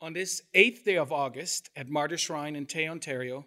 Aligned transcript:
On 0.00 0.12
this 0.12 0.42
eighth 0.54 0.84
day 0.84 0.96
of 0.96 1.10
August 1.10 1.70
at 1.74 1.88
Martyr 1.88 2.16
Shrine 2.16 2.54
in 2.54 2.66
Tay, 2.66 2.86
Ontario, 2.86 3.44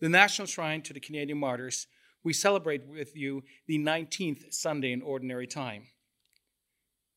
the 0.00 0.08
National 0.08 0.46
Shrine 0.48 0.82
to 0.82 0.92
the 0.92 0.98
Canadian 0.98 1.38
Martyrs, 1.38 1.86
we 2.24 2.32
celebrate 2.32 2.84
with 2.88 3.16
you 3.16 3.44
the 3.68 3.78
19th 3.78 4.52
Sunday 4.52 4.90
in 4.90 5.00
Ordinary 5.00 5.46
Time. 5.46 5.84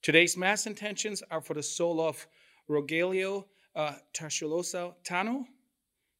Today's 0.03 0.37
Mass 0.37 0.67
intentions 0.67 1.23
are 1.31 1.41
for 1.41 1.55
the 1.55 1.63
soul 1.63 1.99
of 1.99 2.27
Rogelio 2.69 3.45
uh, 3.75 3.93
Tano, 4.13 5.45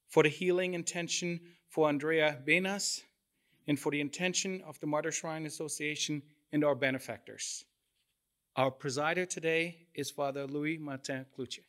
for 0.07 0.23
the 0.23 0.29
healing 0.29 0.73
intention 0.73 1.39
for 1.69 1.87
Andrea 1.87 2.39
Benas, 2.47 3.01
and 3.67 3.79
for 3.79 3.91
the 3.91 4.01
intention 4.01 4.63
of 4.65 4.79
the 4.79 4.87
Martyr 4.87 5.11
Shrine 5.11 5.45
Association 5.45 6.23
and 6.51 6.63
our 6.63 6.73
benefactors. 6.73 7.63
Our 8.55 8.71
presider 8.71 9.29
today 9.29 9.85
is 9.93 10.09
Father 10.09 10.47
Louis 10.47 10.79
Martin 10.79 11.27
Cloutier. 11.37 11.65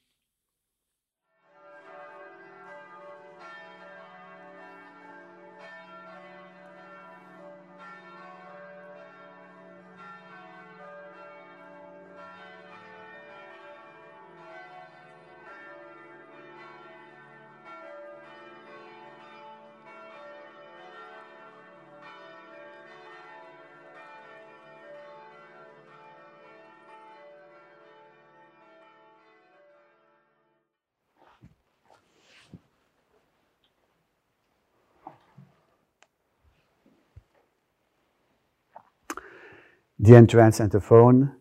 The 40.06 40.14
entrance 40.14 40.60
antiphon. 40.60 41.32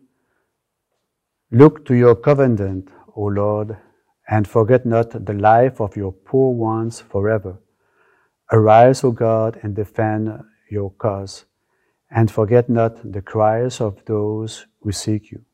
Look 1.52 1.84
to 1.84 1.94
your 1.94 2.16
covenant, 2.16 2.88
O 3.14 3.26
Lord, 3.26 3.76
and 4.28 4.48
forget 4.48 4.84
not 4.84 5.24
the 5.24 5.34
life 5.34 5.80
of 5.80 5.96
your 5.96 6.10
poor 6.10 6.52
ones 6.52 7.00
forever. 7.00 7.60
Arise, 8.50 9.04
O 9.04 9.12
God, 9.12 9.60
and 9.62 9.76
defend 9.76 10.42
your 10.68 10.90
cause, 10.90 11.44
and 12.10 12.28
forget 12.28 12.68
not 12.68 13.12
the 13.12 13.22
cries 13.22 13.80
of 13.80 14.04
those 14.04 14.66
who 14.80 14.90
seek 14.90 15.30
you. 15.30 15.44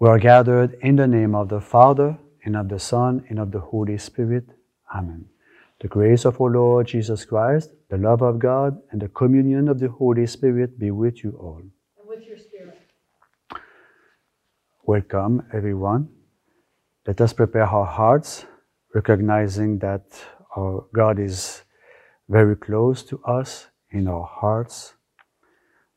We 0.00 0.08
are 0.08 0.18
gathered 0.18 0.76
in 0.80 0.96
the 0.96 1.06
name 1.06 1.36
of 1.36 1.50
the 1.50 1.60
Father, 1.60 2.18
and 2.44 2.56
of 2.56 2.68
the 2.68 2.80
Son, 2.80 3.24
and 3.28 3.38
of 3.38 3.52
the 3.52 3.60
Holy 3.60 3.98
Spirit. 3.98 4.46
Amen. 4.92 5.26
The 5.78 5.86
grace 5.86 6.24
of 6.24 6.40
our 6.40 6.50
Lord 6.50 6.88
Jesus 6.88 7.24
Christ, 7.24 7.70
the 7.90 7.96
love 7.96 8.22
of 8.22 8.38
God, 8.38 8.78
and 8.90 9.00
the 9.00 9.08
communion 9.08 9.68
of 9.68 9.78
the 9.78 9.88
Holy 9.88 10.26
Spirit 10.26 10.78
be 10.78 10.90
with 10.90 11.24
you 11.24 11.36
all. 11.40 11.62
And 11.98 12.08
with 12.08 12.22
your 12.26 12.36
spirit. 12.36 12.78
Welcome, 14.84 15.42
everyone. 15.54 16.08
Let 17.06 17.20
us 17.22 17.32
prepare 17.32 17.64
our 17.64 17.86
hearts, 17.86 18.44
recognizing 18.94 19.78
that 19.78 20.02
our 20.56 20.84
God 20.92 21.18
is 21.18 21.62
very 22.28 22.56
close 22.56 23.02
to 23.04 23.22
us 23.24 23.68
in 23.90 24.06
our 24.06 24.26
hearts, 24.26 24.94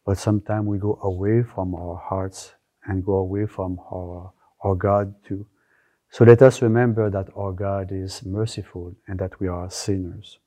but 0.06 0.18
sometimes 0.18 0.66
we 0.66 0.78
go 0.78 0.98
away 1.04 1.44
from 1.44 1.76
our 1.76 1.98
hearts 1.98 2.54
and 2.86 3.06
go 3.06 3.16
away 3.16 3.46
from 3.46 3.80
our, 3.92 4.32
our 4.64 4.76
God 4.76 5.14
too. 5.26 5.46
So 6.10 6.24
let 6.24 6.42
us 6.42 6.62
remember 6.62 7.10
that 7.10 7.28
our 7.36 7.52
God 7.52 7.92
is 7.92 8.24
merciful 8.26 8.96
and 9.08 9.20
that 9.20 9.40
we 9.40 9.48
are 9.48 9.70
sinners. 9.70 10.40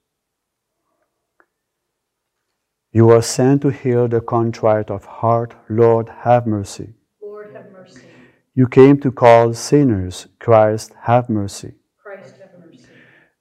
You 2.95 3.11
are 3.11 3.21
sent 3.21 3.63
to 3.63 3.69
heal 3.69 4.09
the 4.09 4.23
contrite 4.23 4.91
of 4.91 5.05
heart. 5.05 5.55
Lord, 5.69 6.09
have 6.09 6.47
mercy. 6.47 6.95
Lord, 7.21 7.53
have 7.55 7.71
mercy. 7.71 8.07
You 8.55 8.67
came 8.69 8.99
to 9.01 9.11
call 9.11 9.53
sinners. 9.53 10.29
Christ, 10.39 10.95
have 11.03 11.29
mercy. 11.29 11.75
Christ, 12.03 12.37
have 12.41 12.59
mercy. 12.65 12.89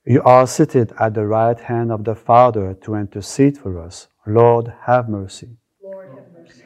You 0.06 0.22
are 0.24 0.48
seated 0.48 0.92
at 1.00 1.14
the 1.14 1.26
right 1.26 1.60
hand 1.60 1.92
of 1.92 2.04
the 2.04 2.16
Father 2.16 2.74
to 2.82 2.96
intercede 2.96 3.58
for 3.58 3.80
us. 3.80 4.08
Lord, 4.28 4.74
have 4.82 5.08
mercy. 5.08 5.56
Lord, 5.82 6.10
have 6.16 6.34
mercy. 6.34 6.64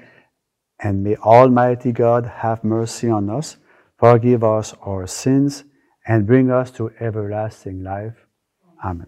And 0.79 1.03
may 1.03 1.17
Almighty 1.17 1.91
God 1.91 2.25
have 2.25 2.63
mercy 2.63 3.09
on 3.09 3.29
us 3.29 3.57
forgive 3.97 4.43
us 4.43 4.73
our 4.81 5.07
sins, 5.07 5.63
and 6.05 6.25
bring 6.25 6.49
us 6.49 6.71
to 6.71 6.91
everlasting 6.99 7.83
life. 7.83 8.27
Amen. 8.83 9.07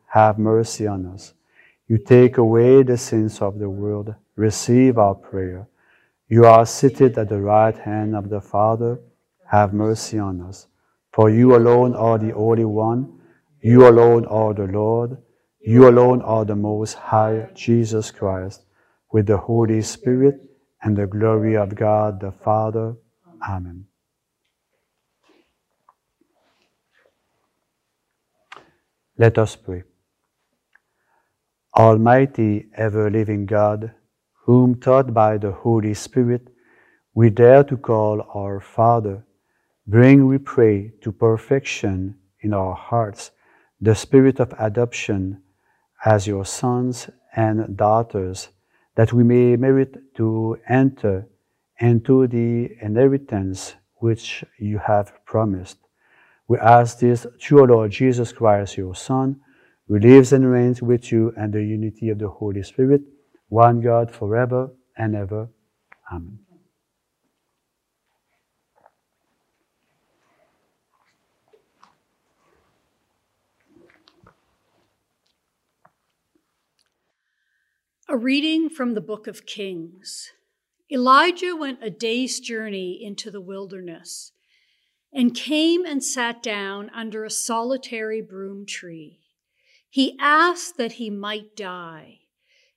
have 0.11 0.39
mercy 0.39 0.87
on 0.87 1.05
us. 1.05 1.33
You 1.87 1.97
take 1.97 2.37
away 2.37 2.83
the 2.83 2.97
sins 2.97 3.41
of 3.41 3.59
the 3.59 3.69
world, 3.69 4.15
receive 4.35 4.97
our 4.97 5.15
prayer. 5.15 5.67
You 6.27 6.45
are 6.45 6.65
seated 6.65 7.17
at 7.17 7.29
the 7.29 7.41
right 7.41 7.77
hand 7.77 8.15
of 8.15 8.29
the 8.29 8.41
Father, 8.41 8.99
have 9.49 9.73
mercy 9.73 10.19
on 10.19 10.41
us. 10.41 10.67
For 11.11 11.29
you 11.29 11.55
alone 11.55 11.95
are 11.95 12.17
the 12.17 12.31
Holy 12.31 12.65
One, 12.65 13.19
you 13.61 13.87
alone 13.87 14.25
are 14.25 14.53
the 14.53 14.67
Lord, 14.67 15.17
you 15.59 15.87
alone 15.87 16.21
are 16.21 16.45
the 16.45 16.55
Most 16.55 16.93
High, 16.93 17.49
Jesus 17.53 18.11
Christ 18.11 18.63
with 19.11 19.27
the 19.27 19.37
Holy 19.37 19.81
Spirit 19.81 20.41
and 20.81 20.97
the 20.97 21.07
glory 21.07 21.55
of 21.55 21.75
God 21.75 22.19
the 22.19 22.31
Father. 22.31 22.95
Amen. 23.47 23.85
Let 29.17 29.37
us 29.37 29.55
pray. 29.55 29.83
Almighty, 31.77 32.67
ever 32.75 33.09
living 33.09 33.45
God, 33.45 33.91
whom 34.45 34.75
taught 34.75 35.13
by 35.13 35.37
the 35.37 35.51
Holy 35.51 35.93
Spirit, 35.93 36.49
we 37.13 37.29
dare 37.29 37.63
to 37.63 37.77
call 37.77 38.21
our 38.33 38.59
Father, 38.59 39.25
bring, 39.87 40.27
we 40.27 40.37
pray, 40.37 40.91
to 41.01 41.11
perfection 41.11 42.15
in 42.41 42.53
our 42.53 42.73
hearts 42.73 43.31
the 43.79 43.95
spirit 43.95 44.39
of 44.39 44.53
adoption 44.59 45.41
as 46.05 46.27
your 46.27 46.45
sons 46.45 47.09
and 47.35 47.77
daughters 47.77 48.49
that 48.95 49.13
we 49.13 49.23
may 49.23 49.55
merit 49.55 49.97
to 50.15 50.57
enter 50.67 51.27
into 51.79 52.27
the 52.27 52.69
inheritance 52.81 53.75
which 53.95 54.43
you 54.59 54.77
have 54.77 55.13
promised. 55.25 55.77
We 56.47 56.57
ask 56.59 56.99
this 56.99 57.25
through 57.41 57.61
our 57.61 57.67
Lord 57.67 57.91
Jesus 57.91 58.31
Christ, 58.33 58.77
your 58.77 58.93
Son, 58.93 59.39
who 59.91 59.99
lives 59.99 60.31
and 60.31 60.49
reigns 60.49 60.81
with 60.81 61.11
you 61.11 61.33
and 61.35 61.51
the 61.51 61.61
unity 61.61 62.07
of 62.07 62.17
the 62.17 62.29
Holy 62.29 62.63
Spirit, 62.63 63.01
one 63.49 63.81
God 63.81 64.09
forever 64.09 64.71
and 64.95 65.13
ever. 65.13 65.49
Amen. 66.09 66.39
A 78.07 78.15
reading 78.15 78.69
from 78.69 78.93
the 78.93 79.01
book 79.01 79.27
of 79.27 79.45
Kings. 79.45 80.31
Elijah 80.89 81.53
went 81.53 81.79
a 81.83 81.89
day's 81.89 82.39
journey 82.39 82.97
into 83.03 83.29
the 83.29 83.41
wilderness 83.41 84.31
and 85.13 85.35
came 85.35 85.83
and 85.83 86.01
sat 86.01 86.41
down 86.41 86.89
under 86.95 87.25
a 87.25 87.29
solitary 87.29 88.21
broom 88.21 88.65
tree. 88.65 89.20
He 89.91 90.15
asked 90.19 90.77
that 90.77 90.93
he 90.93 91.09
might 91.09 91.53
die. 91.53 92.21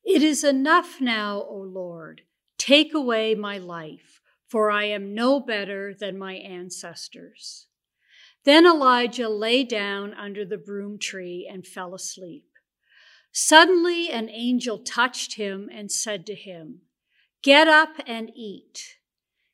It 0.04 0.20
is 0.20 0.42
enough 0.42 1.00
now, 1.00 1.44
O 1.48 1.56
Lord. 1.56 2.22
Take 2.58 2.92
away 2.92 3.36
my 3.36 3.56
life, 3.56 4.20
for 4.48 4.68
I 4.68 4.86
am 4.86 5.14
no 5.14 5.38
better 5.38 5.94
than 5.94 6.18
my 6.18 6.34
ancestors. 6.34 7.68
Then 8.42 8.66
Elijah 8.66 9.28
lay 9.28 9.62
down 9.62 10.12
under 10.14 10.44
the 10.44 10.58
broom 10.58 10.98
tree 10.98 11.48
and 11.48 11.64
fell 11.64 11.94
asleep. 11.94 12.48
Suddenly, 13.30 14.10
an 14.10 14.28
angel 14.28 14.78
touched 14.78 15.34
him 15.36 15.70
and 15.72 15.92
said 15.92 16.26
to 16.26 16.34
him, 16.34 16.80
Get 17.44 17.68
up 17.68 17.94
and 18.08 18.32
eat. 18.34 18.98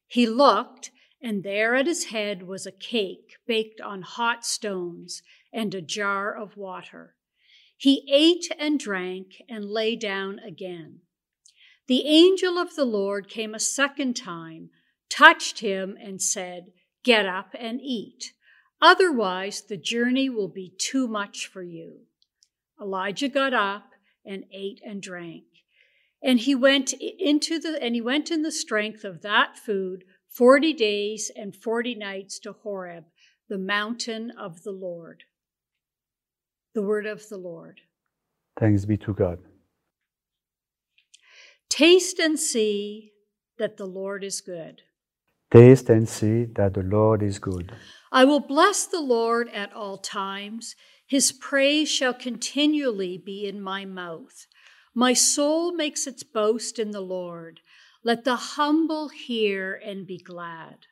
He 0.06 0.26
looked, 0.26 0.92
and 1.22 1.44
there 1.44 1.74
at 1.74 1.86
his 1.86 2.06
head 2.06 2.44
was 2.44 2.64
a 2.64 2.72
cake 2.72 3.36
baked 3.46 3.82
on 3.82 4.00
hot 4.00 4.46
stones 4.46 5.22
and 5.52 5.74
a 5.74 5.82
jar 5.82 6.34
of 6.34 6.56
water. 6.56 7.16
He 7.80 8.06
ate 8.12 8.46
and 8.58 8.78
drank 8.78 9.42
and 9.48 9.64
lay 9.64 9.96
down 9.96 10.38
again. 10.40 11.00
The 11.86 12.06
angel 12.06 12.58
of 12.58 12.76
the 12.76 12.84
Lord 12.84 13.26
came 13.26 13.54
a 13.54 13.58
second 13.58 14.16
time, 14.16 14.68
touched 15.08 15.60
him, 15.60 15.96
and 15.98 16.20
said, 16.20 16.72
Get 17.04 17.24
up 17.24 17.54
and 17.58 17.80
eat. 17.80 18.34
Otherwise, 18.82 19.62
the 19.62 19.78
journey 19.78 20.28
will 20.28 20.46
be 20.48 20.74
too 20.76 21.08
much 21.08 21.46
for 21.46 21.62
you. 21.62 22.00
Elijah 22.78 23.30
got 23.30 23.54
up 23.54 23.92
and 24.26 24.44
ate 24.52 24.82
and 24.84 25.00
drank. 25.00 25.44
And 26.22 26.38
he 26.38 26.54
went 26.54 26.92
into 26.92 27.58
the 27.58 27.82
and 27.82 27.94
he 27.94 28.02
went 28.02 28.30
in 28.30 28.42
the 28.42 28.52
strength 28.52 29.04
of 29.04 29.22
that 29.22 29.56
food 29.56 30.04
40 30.28 30.74
days 30.74 31.30
and 31.34 31.56
40 31.56 31.94
nights 31.94 32.38
to 32.40 32.52
Horeb, 32.52 33.06
the 33.48 33.56
mountain 33.56 34.32
of 34.32 34.64
the 34.64 34.70
Lord. 34.70 35.24
The 36.74 36.82
word 36.82 37.06
of 37.06 37.28
the 37.28 37.36
Lord. 37.36 37.80
Thanks 38.58 38.84
be 38.84 38.96
to 38.98 39.14
God. 39.14 39.38
Taste 41.68 42.18
and 42.18 42.38
see 42.38 43.12
that 43.58 43.76
the 43.76 43.86
Lord 43.86 44.22
is 44.22 44.40
good. 44.40 44.82
Taste 45.50 45.88
and 45.88 46.08
see 46.08 46.44
that 46.44 46.74
the 46.74 46.82
Lord 46.82 47.22
is 47.22 47.38
good. 47.38 47.72
I 48.12 48.24
will 48.24 48.40
bless 48.40 48.86
the 48.86 49.00
Lord 49.00 49.48
at 49.48 49.72
all 49.72 49.98
times. 49.98 50.76
His 51.06 51.32
praise 51.32 51.90
shall 51.90 52.14
continually 52.14 53.18
be 53.18 53.46
in 53.46 53.60
my 53.60 53.84
mouth. 53.84 54.46
My 54.94 55.12
soul 55.12 55.72
makes 55.72 56.06
its 56.06 56.22
boast 56.22 56.78
in 56.78 56.92
the 56.92 57.00
Lord. 57.00 57.60
Let 58.04 58.24
the 58.24 58.36
humble 58.36 59.08
hear 59.08 59.80
and 59.84 60.06
be 60.06 60.18
glad. 60.18 60.86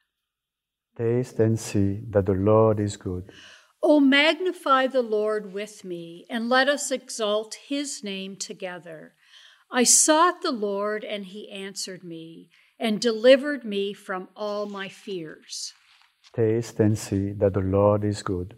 Taste 0.96 1.38
and 1.38 1.58
see 1.58 2.00
that 2.10 2.26
the 2.26 2.32
Lord 2.32 2.80
is 2.80 2.96
good. 2.96 3.30
O 3.82 4.00
magnify 4.00 4.86
the 4.86 5.02
Lord 5.02 5.52
with 5.52 5.84
me, 5.84 6.26
and 6.28 6.48
let 6.48 6.68
us 6.68 6.90
exalt 6.90 7.56
his 7.68 8.02
name 8.02 8.36
together. 8.36 9.14
I 9.70 9.84
sought 9.84 10.42
the 10.42 10.52
Lord, 10.52 11.04
and 11.04 11.26
he 11.26 11.50
answered 11.50 12.02
me, 12.02 12.50
and 12.78 13.00
delivered 13.00 13.64
me 13.64 13.92
from 13.92 14.28
all 14.34 14.66
my 14.66 14.88
fears. 14.88 15.72
Taste 16.34 16.78
and 16.80 16.98
see 16.98 17.32
that 17.32 17.54
the 17.54 17.60
Lord 17.60 18.04
is 18.04 18.22
good. 18.22 18.54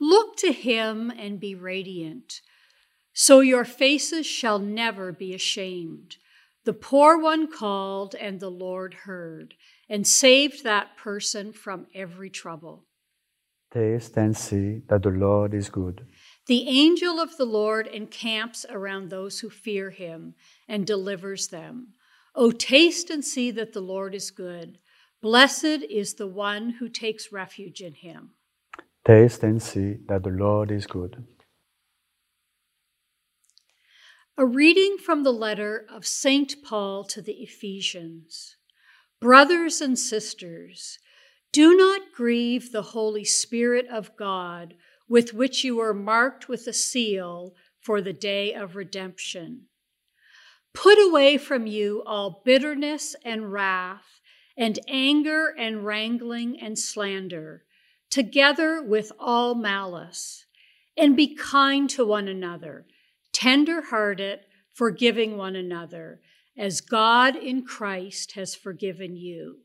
Look 0.00 0.36
to 0.38 0.52
him 0.52 1.10
and 1.10 1.40
be 1.40 1.54
radiant, 1.54 2.40
so 3.12 3.40
your 3.40 3.64
faces 3.64 4.26
shall 4.26 4.58
never 4.58 5.12
be 5.12 5.34
ashamed. 5.34 6.16
The 6.64 6.72
poor 6.72 7.18
one 7.18 7.50
called, 7.50 8.14
and 8.14 8.40
the 8.40 8.50
Lord 8.50 8.94
heard, 9.04 9.54
and 9.88 10.06
saved 10.06 10.64
that 10.64 10.96
person 10.96 11.52
from 11.52 11.86
every 11.94 12.28
trouble. 12.28 12.86
Taste 13.76 14.16
and 14.16 14.34
see 14.34 14.80
that 14.88 15.02
the 15.02 15.10
Lord 15.10 15.52
is 15.52 15.68
good. 15.68 16.06
The 16.46 16.66
angel 16.66 17.20
of 17.20 17.36
the 17.36 17.44
Lord 17.44 17.86
encamps 17.86 18.64
around 18.70 19.10
those 19.10 19.40
who 19.40 19.50
fear 19.50 19.90
him 19.90 20.34
and 20.66 20.86
delivers 20.86 21.48
them. 21.48 21.88
O 22.34 22.52
taste 22.52 23.10
and 23.10 23.22
see 23.22 23.50
that 23.50 23.74
the 23.74 23.82
Lord 23.82 24.14
is 24.14 24.30
good. 24.30 24.78
Blessed 25.20 25.84
is 25.90 26.14
the 26.14 26.26
one 26.26 26.70
who 26.70 26.88
takes 26.88 27.30
refuge 27.30 27.82
in 27.82 27.92
him. 27.92 28.30
Taste 29.06 29.42
and 29.42 29.62
see 29.62 29.98
that 30.08 30.22
the 30.22 30.30
Lord 30.30 30.70
is 30.70 30.86
good. 30.86 31.26
A 34.38 34.46
reading 34.46 34.96
from 34.96 35.22
the 35.22 35.34
letter 35.34 35.84
of 35.92 36.06
St. 36.06 36.62
Paul 36.64 37.04
to 37.04 37.20
the 37.20 37.42
Ephesians. 37.42 38.56
Brothers 39.20 39.82
and 39.82 39.98
sisters, 39.98 40.98
do 41.52 41.76
not 41.76 42.12
grieve 42.14 42.72
the 42.72 42.82
Holy 42.82 43.24
Spirit 43.24 43.86
of 43.88 44.16
God, 44.16 44.74
with 45.08 45.32
which 45.32 45.64
you 45.64 45.80
are 45.80 45.94
marked 45.94 46.48
with 46.48 46.66
a 46.66 46.72
seal 46.72 47.54
for 47.80 48.00
the 48.00 48.12
day 48.12 48.52
of 48.52 48.76
redemption. 48.76 49.66
Put 50.74 50.98
away 50.98 51.38
from 51.38 51.66
you 51.66 52.02
all 52.04 52.42
bitterness 52.44 53.16
and 53.24 53.52
wrath, 53.52 54.20
and 54.58 54.78
anger 54.88 55.54
and 55.58 55.84
wrangling 55.84 56.58
and 56.60 56.78
slander, 56.78 57.64
together 58.10 58.82
with 58.82 59.12
all 59.18 59.54
malice, 59.54 60.46
and 60.96 61.16
be 61.16 61.34
kind 61.34 61.88
to 61.90 62.04
one 62.04 62.28
another 62.28 62.86
tender 63.36 63.82
hearted, 63.82 64.40
forgiving 64.72 65.36
one 65.36 65.54
another, 65.54 66.20
as 66.56 66.80
God 66.80 67.36
in 67.36 67.62
Christ 67.66 68.32
has 68.32 68.54
forgiven 68.54 69.14
you. 69.14 69.58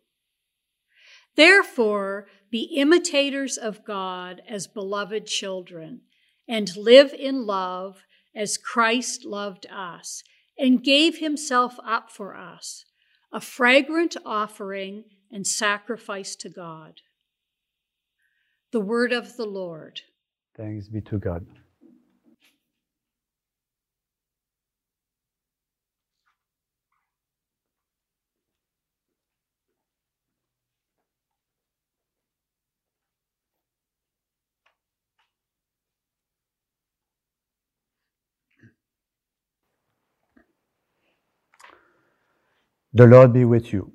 Therefore, 1.35 2.27
be 2.49 2.63
imitators 2.75 3.57
of 3.57 3.85
God 3.85 4.41
as 4.47 4.67
beloved 4.67 5.25
children, 5.25 6.01
and 6.47 6.75
live 6.75 7.13
in 7.13 7.45
love 7.45 8.03
as 8.35 8.57
Christ 8.57 9.25
loved 9.25 9.65
us 9.71 10.23
and 10.57 10.83
gave 10.83 11.19
himself 11.19 11.77
up 11.85 12.11
for 12.11 12.35
us, 12.35 12.85
a 13.31 13.39
fragrant 13.39 14.17
offering 14.25 15.05
and 15.31 15.47
sacrifice 15.47 16.35
to 16.35 16.49
God. 16.49 17.01
The 18.71 18.81
word 18.81 19.13
of 19.13 19.37
the 19.37 19.45
Lord. 19.45 20.01
Thanks 20.55 20.87
be 20.87 21.01
to 21.01 21.17
God. 21.17 21.45
The 42.93 43.07
Lord 43.07 43.31
be 43.31 43.45
with 43.45 43.71
you. 43.71 43.89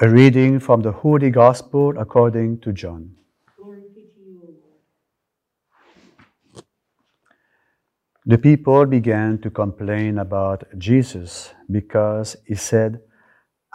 A 0.00 0.08
reading 0.08 0.60
from 0.60 0.82
the 0.82 0.92
Holy 0.92 1.30
Gospel 1.30 1.98
according 1.98 2.60
to 2.60 2.72
John. 2.72 3.16
The 8.24 8.38
people 8.38 8.86
began 8.86 9.38
to 9.38 9.50
complain 9.50 10.18
about 10.18 10.64
Jesus 10.78 11.52
because 11.68 12.36
he 12.46 12.54
said, 12.54 13.00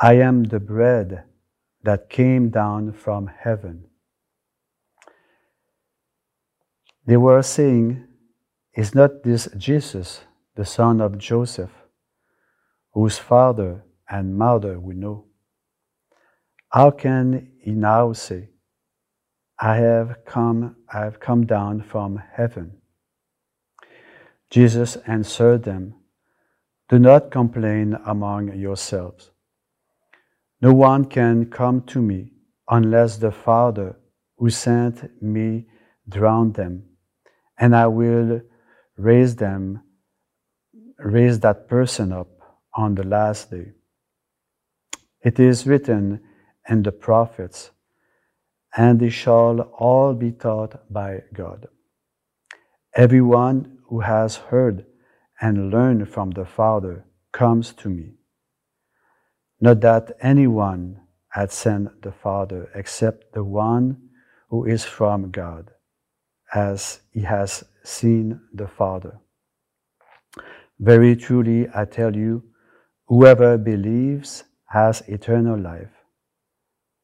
I 0.01 0.13
am 0.13 0.43
the 0.45 0.59
bread 0.59 1.23
that 1.83 2.09
came 2.09 2.49
down 2.51 2.93
from 2.93 3.27
heaven. 3.27 3.85
They 7.05 7.17
were 7.17 7.41
saying, 7.41 8.07
Is 8.75 8.95
not 8.95 9.23
this 9.23 9.49
Jesus, 9.57 10.21
the 10.55 10.65
son 10.65 11.01
of 11.01 11.17
Joseph? 11.17 11.80
Whose 12.93 13.17
father 13.17 13.83
and 14.09 14.37
mother 14.37 14.79
we 14.79 14.95
know. 14.95 15.25
How 16.69 16.91
can 16.91 17.51
he 17.61 17.71
now 17.71 18.13
say, 18.13 18.49
I 19.59 19.77
have 19.77 20.25
come, 20.25 20.75
I 20.91 20.99
have 20.99 21.19
come 21.19 21.45
down 21.45 21.81
from 21.81 22.21
heaven? 22.33 22.77
Jesus 24.49 24.97
answered 25.07 25.63
them, 25.63 25.95
Do 26.89 26.99
not 26.99 27.31
complain 27.31 27.97
among 28.05 28.57
yourselves. 28.57 29.31
No 30.61 30.73
one 30.73 31.05
can 31.05 31.49
come 31.49 31.81
to 31.83 32.01
me 32.01 32.33
unless 32.69 33.17
the 33.17 33.31
Father 33.31 33.97
who 34.37 34.49
sent 34.49 35.21
me 35.21 35.67
drown 36.07 36.51
them, 36.53 36.83
and 37.57 37.75
I 37.75 37.87
will 37.87 38.41
raise 38.97 39.35
them, 39.35 39.81
raise 40.97 41.39
that 41.39 41.67
person 41.67 42.11
up 42.11 42.40
on 42.75 42.95
the 42.95 43.03
last 43.03 43.51
day. 43.51 43.73
It 45.23 45.39
is 45.39 45.67
written 45.67 46.21
in 46.67 46.83
the 46.83 46.91
prophets, 46.91 47.71
and 48.75 48.99
they 48.99 49.09
shall 49.09 49.61
all 49.77 50.13
be 50.13 50.31
taught 50.31 50.91
by 50.91 51.23
God. 51.33 51.67
Everyone 52.95 53.79
who 53.87 53.99
has 54.01 54.35
heard 54.35 54.85
and 55.39 55.71
learned 55.71 56.09
from 56.09 56.31
the 56.31 56.45
Father 56.45 57.05
comes 57.31 57.73
to 57.73 57.89
me. 57.89 58.13
Not 59.59 59.81
that 59.81 60.17
anyone 60.21 61.01
had 61.29 61.51
sent 61.51 62.01
the 62.01 62.11
Father 62.11 62.69
except 62.75 63.33
the 63.33 63.43
one 63.43 64.09
who 64.49 64.65
is 64.65 64.83
from 64.83 65.31
God, 65.31 65.71
as 66.53 67.01
he 67.11 67.21
has 67.21 67.63
seen 67.83 68.41
the 68.53 68.67
Father. 68.67 69.19
Very 70.79 71.15
truly, 71.15 71.67
I 71.73 71.85
tell 71.85 72.15
you, 72.15 72.43
Whoever 73.11 73.57
believes 73.57 74.45
has 74.67 75.01
eternal 75.01 75.59
life. 75.59 75.91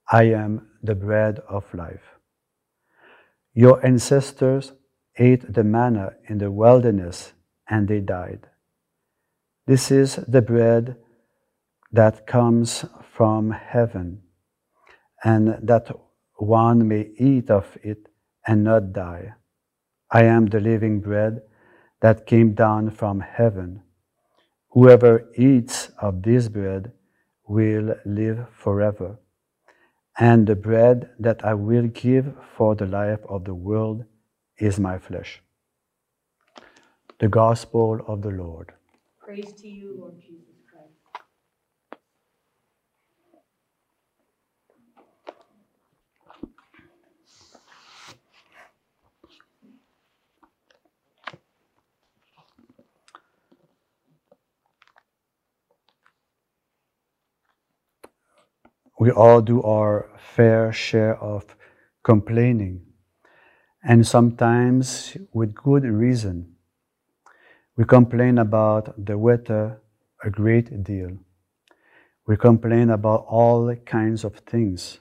I 0.10 0.24
am 0.24 0.70
the 0.82 0.96
bread 0.96 1.42
of 1.50 1.66
life. 1.74 2.16
Your 3.54 3.86
ancestors 3.86 4.72
ate 5.18 5.54
the 5.54 5.66
manna 5.66 6.14
in 6.30 6.38
the 6.38 6.50
wilderness 6.50 7.34
and 7.70 7.90
they 7.90 8.00
died. 8.00 8.48
This 9.66 9.92
is 9.92 10.16
the 10.16 10.42
bread 10.42 10.96
that 11.92 12.26
comes 12.26 12.86
from 13.12 13.52
heaven, 13.52 14.22
and 15.26 15.60
that 15.62 15.92
one 16.38 16.88
may 16.88 17.10
eat 17.20 17.50
of 17.50 17.78
it 17.84 18.08
and 18.48 18.64
not 18.64 18.94
die. 18.94 19.34
I 20.10 20.24
am 20.24 20.46
the 20.46 20.62
living 20.62 21.02
bread 21.02 21.42
that 22.00 22.26
came 22.26 22.54
down 22.54 22.92
from 22.92 23.20
heaven. 23.20 23.84
Whoever 24.78 25.28
eats 25.36 25.90
of 26.00 26.22
this 26.22 26.50
bread 26.50 26.92
will 27.48 27.96
live 28.06 28.46
forever. 28.54 29.18
And 30.20 30.46
the 30.46 30.56
bread 30.56 31.10
that 31.18 31.44
I 31.44 31.56
will 31.56 31.88
give 31.88 32.36
for 32.56 32.76
the 32.76 32.86
life 32.86 33.22
of 33.28 33.44
the 33.46 33.56
world 33.56 34.06
is 34.60 34.80
my 34.80 35.00
flesh. 35.00 35.42
The 37.18 37.28
Gospel 37.28 38.02
of 38.08 38.22
the 38.22 38.30
Lord. 38.30 38.72
Praise 39.20 39.52
to 39.54 39.68
you, 39.68 39.96
Lord 40.00 40.22
Jesus. 40.22 40.57
We 59.00 59.12
all 59.12 59.42
do 59.42 59.62
our 59.62 60.10
fair 60.18 60.74
share 60.74 61.18
of 61.18 61.56
complaining, 62.04 62.82
and 63.84 64.06
sometimes 64.06 65.16
with 65.34 65.54
good 65.54 65.84
reason. 65.84 66.56
We 67.76 67.86
complain 67.86 68.40
about 68.40 69.06
the 69.06 69.18
weather 69.18 69.82
a 70.24 70.32
great 70.32 70.84
deal. 70.84 71.12
We 72.26 72.38
complain 72.38 72.90
about 72.90 73.26
all 73.30 73.74
kinds 73.86 74.24
of 74.24 74.36
things. 74.38 75.00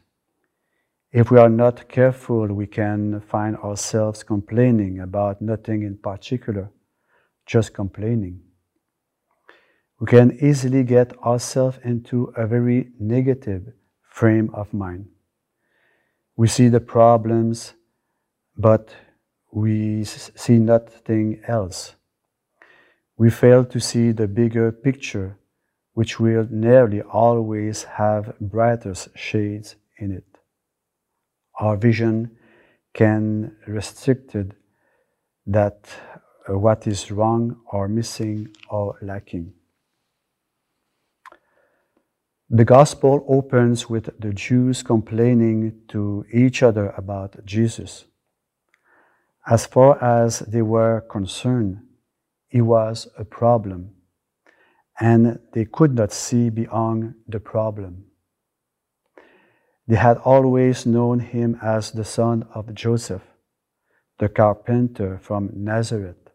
If 1.11 1.31
we 1.31 1.39
are 1.39 1.49
not 1.49 1.89
careful, 1.89 2.47
we 2.49 2.67
can 2.67 3.23
find 3.23 3.57
ourselves 3.57 4.23
complaining 4.23 5.01
about 5.01 5.41
nothing 5.41 5.83
in 5.83 5.97
particular, 5.97 6.71
just 7.47 7.73
complaining. 7.73 8.41
We 9.99 10.07
can 10.07 10.37
easily 10.43 10.85
get 10.85 11.17
ourselves 11.23 11.79
into 11.83 12.25
a 12.37 12.47
very 12.47 12.91
negative 13.01 13.73
frame 14.17 14.49
of 14.55 14.73
mind. 14.73 15.07
We 16.37 16.49
see 16.49 16.69
the 16.69 16.81
problems, 16.81 17.75
but 18.57 18.95
we 19.53 20.05
see 20.05 20.57
nothing 20.57 21.43
else. 21.47 21.97
We 23.19 23.29
fail 23.29 23.63
to 23.67 23.79
see 23.79 24.13
the 24.13 24.27
bigger 24.27 24.73
picture, 24.73 25.37
which 25.93 26.19
will 26.19 26.49
nearly 26.51 27.03
always 27.03 27.85
have 28.01 28.39
brighter 28.41 28.95
shades 29.15 29.77
in 29.99 30.13
it. 30.13 30.31
Our 31.61 31.77
vision 31.77 32.39
can 32.95 33.57
restricted 33.67 34.55
that 35.47 35.79
uh, 36.49 36.59
what 36.59 36.87
is 36.87 37.11
wrong 37.11 37.61
or 37.71 37.87
missing 37.87 38.49
or 38.71 38.97
lacking. 39.03 39.53
The 42.49 42.65
Gospel 42.65 43.25
opens 43.27 43.91
with 43.91 44.21
the 44.21 44.33
Jews 44.33 44.85
complaining 44.85 45.81
to 45.89 46.25
each 46.33 46.63
other 46.63 46.91
about 46.91 47.45
Jesus. 47.45 48.05
As 49.49 49.67
far 49.67 50.01
as 50.03 50.39
they 50.39 50.63
were 50.63 51.01
concerned, 51.01 51.83
he 52.47 52.61
was 52.61 53.09
a 53.19 53.25
problem, 53.25 53.97
and 55.01 55.41
they 55.55 55.65
could 55.65 55.97
not 55.97 56.13
see 56.13 56.49
beyond 56.49 57.15
the 57.27 57.41
problem. 57.41 58.05
They 59.89 59.97
had 59.97 60.19
always 60.19 60.87
known 60.87 61.19
him 61.19 61.59
as 61.61 61.91
the 61.91 62.05
son 62.05 62.47
of 62.55 62.75
Joseph, 62.75 63.23
the 64.21 64.29
carpenter 64.29 65.19
from 65.21 65.51
Nazareth. 65.53 66.31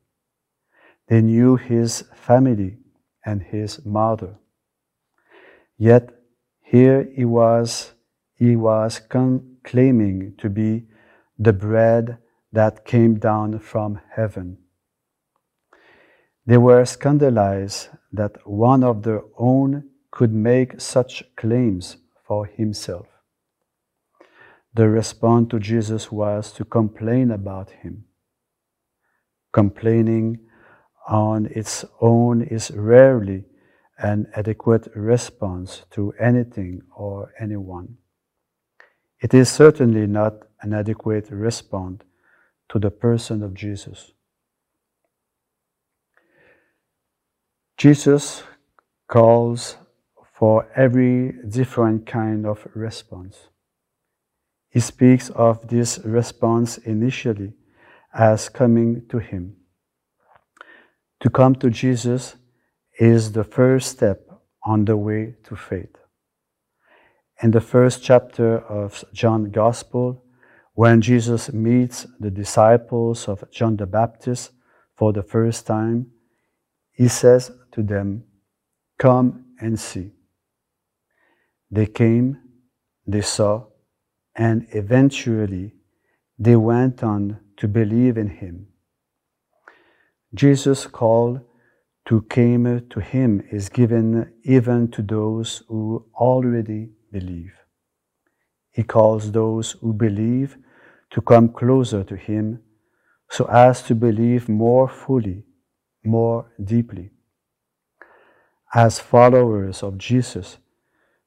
They 1.07 1.21
knew 1.21 1.55
his 1.55 2.03
family 2.13 2.79
and 3.25 3.41
his 3.41 3.85
mother. 3.85 4.40
Yet 5.81 6.11
here 6.61 7.09
he 7.15 7.25
was, 7.25 7.93
he 8.35 8.55
was 8.55 8.99
con- 8.99 9.57
claiming 9.63 10.35
to 10.37 10.47
be 10.47 10.85
the 11.39 11.53
bread 11.53 12.19
that 12.53 12.85
came 12.85 13.17
down 13.17 13.57
from 13.57 13.99
heaven. 14.15 14.59
They 16.45 16.59
were 16.59 16.85
scandalized 16.85 17.89
that 18.13 18.47
one 18.47 18.83
of 18.83 19.01
their 19.01 19.23
own 19.39 19.89
could 20.11 20.31
make 20.31 20.79
such 20.79 21.23
claims 21.35 21.97
for 22.27 22.45
himself. 22.45 23.07
The 24.75 24.87
response 24.87 25.49
to 25.49 25.59
Jesus 25.59 26.11
was 26.11 26.51
to 26.51 26.63
complain 26.63 27.31
about 27.31 27.71
him. 27.71 28.05
Complaining 29.51 30.41
on 31.07 31.47
its 31.47 31.85
own 31.99 32.43
is 32.43 32.69
rarely 32.69 33.45
an 34.01 34.27
adequate 34.35 34.87
response 34.95 35.83
to 35.91 36.13
anything 36.19 36.81
or 36.95 37.33
anyone. 37.39 37.97
It 39.21 39.33
is 39.33 39.49
certainly 39.49 40.07
not 40.07 40.33
an 40.61 40.73
adequate 40.73 41.29
response 41.29 42.01
to 42.69 42.79
the 42.79 42.89
person 42.89 43.43
of 43.43 43.53
Jesus. 43.53 44.11
Jesus 47.77 48.43
calls 49.07 49.77
for 50.33 50.67
every 50.75 51.33
different 51.49 52.05
kind 52.05 52.45
of 52.45 52.67
response. 52.73 53.49
He 54.69 54.79
speaks 54.79 55.29
of 55.31 55.67
this 55.67 55.99
response 55.99 56.77
initially 56.79 57.53
as 58.13 58.49
coming 58.49 59.07
to 59.09 59.19
Him. 59.19 59.57
To 61.19 61.29
come 61.29 61.55
to 61.55 61.69
Jesus 61.69 62.35
is 63.01 63.31
the 63.31 63.43
first 63.43 63.89
step 63.89 64.29
on 64.63 64.85
the 64.85 64.95
way 64.95 65.33
to 65.43 65.55
faith. 65.55 65.97
In 67.41 67.49
the 67.49 67.59
first 67.59 68.03
chapter 68.03 68.59
of 68.59 69.03
John 69.11 69.49
Gospel, 69.49 70.23
when 70.75 71.01
Jesus 71.01 71.51
meets 71.51 72.05
the 72.19 72.29
disciples 72.29 73.27
of 73.27 73.43
John 73.49 73.75
the 73.75 73.87
Baptist 73.87 74.51
for 74.95 75.11
the 75.13 75.23
first 75.23 75.65
time, 75.65 76.11
he 76.91 77.07
says 77.07 77.51
to 77.71 77.81
them, 77.81 78.23
Come 78.99 79.45
and 79.59 79.79
see. 79.79 80.11
They 81.71 81.87
came, 81.87 82.37
they 83.07 83.21
saw, 83.21 83.65
and 84.35 84.67
eventually 84.73 85.73
they 86.37 86.55
went 86.55 87.01
on 87.01 87.39
to 87.57 87.67
believe 87.67 88.19
in 88.19 88.27
him. 88.27 88.67
Jesus 90.35 90.85
called 90.85 91.41
to 92.07 92.21
come 92.23 92.87
to 92.89 92.99
him 92.99 93.43
is 93.51 93.69
given 93.69 94.33
even 94.43 94.89
to 94.91 95.01
those 95.01 95.63
who 95.67 96.05
already 96.15 96.89
believe. 97.11 97.53
He 98.71 98.83
calls 98.83 99.31
those 99.31 99.71
who 99.81 99.93
believe 99.93 100.57
to 101.11 101.21
come 101.21 101.49
closer 101.49 102.03
to 102.03 102.15
him 102.15 102.61
so 103.29 103.45
as 103.45 103.83
to 103.83 103.95
believe 103.95 104.49
more 104.49 104.87
fully, 104.87 105.45
more 106.03 106.51
deeply. 106.63 107.11
As 108.73 108.99
followers 108.99 109.83
of 109.83 109.97
Jesus, 109.97 110.57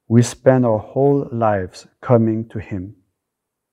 we 0.09 0.23
spend 0.23 0.67
our 0.67 0.79
whole 0.79 1.29
lives 1.31 1.87
coming 2.01 2.49
to 2.49 2.59
him. 2.59 2.97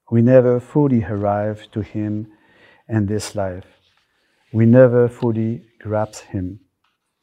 We 0.10 0.22
never 0.22 0.60
fully 0.60 1.04
arrive 1.04 1.70
to 1.72 1.82
him 1.82 2.28
in 2.88 3.06
this 3.06 3.36
life. 3.36 3.66
We 4.54 4.66
never 4.66 5.08
fully 5.08 5.66
grasp 5.80 6.26
him 6.26 6.60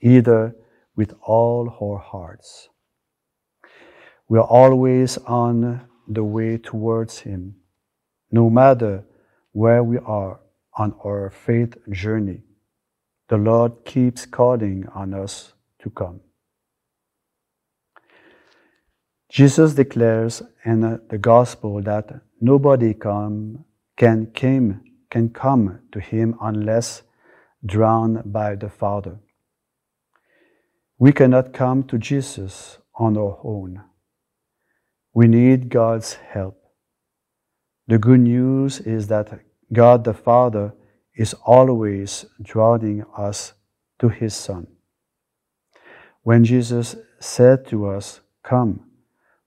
either 0.00 0.55
with 0.97 1.14
all 1.23 1.76
our 1.81 1.99
hearts. 1.99 2.69
We 4.28 4.38
are 4.38 4.47
always 4.47 5.19
on 5.19 5.83
the 6.07 6.25
way 6.25 6.59
towards 6.59 7.21
Him, 7.21 7.57
no 8.31 8.50
matter 8.50 9.05
where 9.52 9.83
we 9.83 9.99
are 9.99 10.40
on 10.76 10.95
our 11.05 11.31
faith 11.31 11.76
journey. 11.90 12.43
The 13.28 13.37
Lord 13.37 13.85
keeps 13.85 14.25
calling 14.26 14.87
on 14.95 15.14
us 15.14 15.52
to 15.83 15.90
come. 15.90 16.21
Jesus 19.28 19.75
declares 19.75 20.43
in 20.64 21.00
the 21.09 21.19
gospel 21.19 21.83
that 21.83 22.23
nobody 22.40 22.95
come, 22.95 23.64
can, 23.97 24.31
came, 24.33 24.81
can 25.11 25.28
come 25.28 25.81
to 25.93 26.00
him 26.00 26.35
unless 26.40 27.02
drawn 27.64 28.23
by 28.25 28.55
the 28.55 28.71
Father. 28.71 29.19
We 31.00 31.12
cannot 31.12 31.52
come 31.52 31.85
to 31.85 31.99
Jesus 31.99 32.78
on 32.97 33.17
our 33.17 33.38
own. 33.45 33.83
We 35.14 35.28
need 35.28 35.69
God's 35.69 36.14
help. 36.14 36.61
The 37.87 37.99
good 37.99 38.21
news 38.21 38.81
is 38.81 39.07
that 39.07 39.40
God 39.73 40.02
the 40.02 40.12
Father 40.14 40.75
is 41.14 41.35
always 41.47 42.26
drawing 42.43 43.05
us 43.17 43.52
to 44.00 44.09
His 44.09 44.35
Son. 44.35 44.67
When 46.23 46.45
Jesus 46.45 46.97
said 47.21 47.67
to 47.69 47.87
us, 47.87 48.21
Come, 48.43 48.81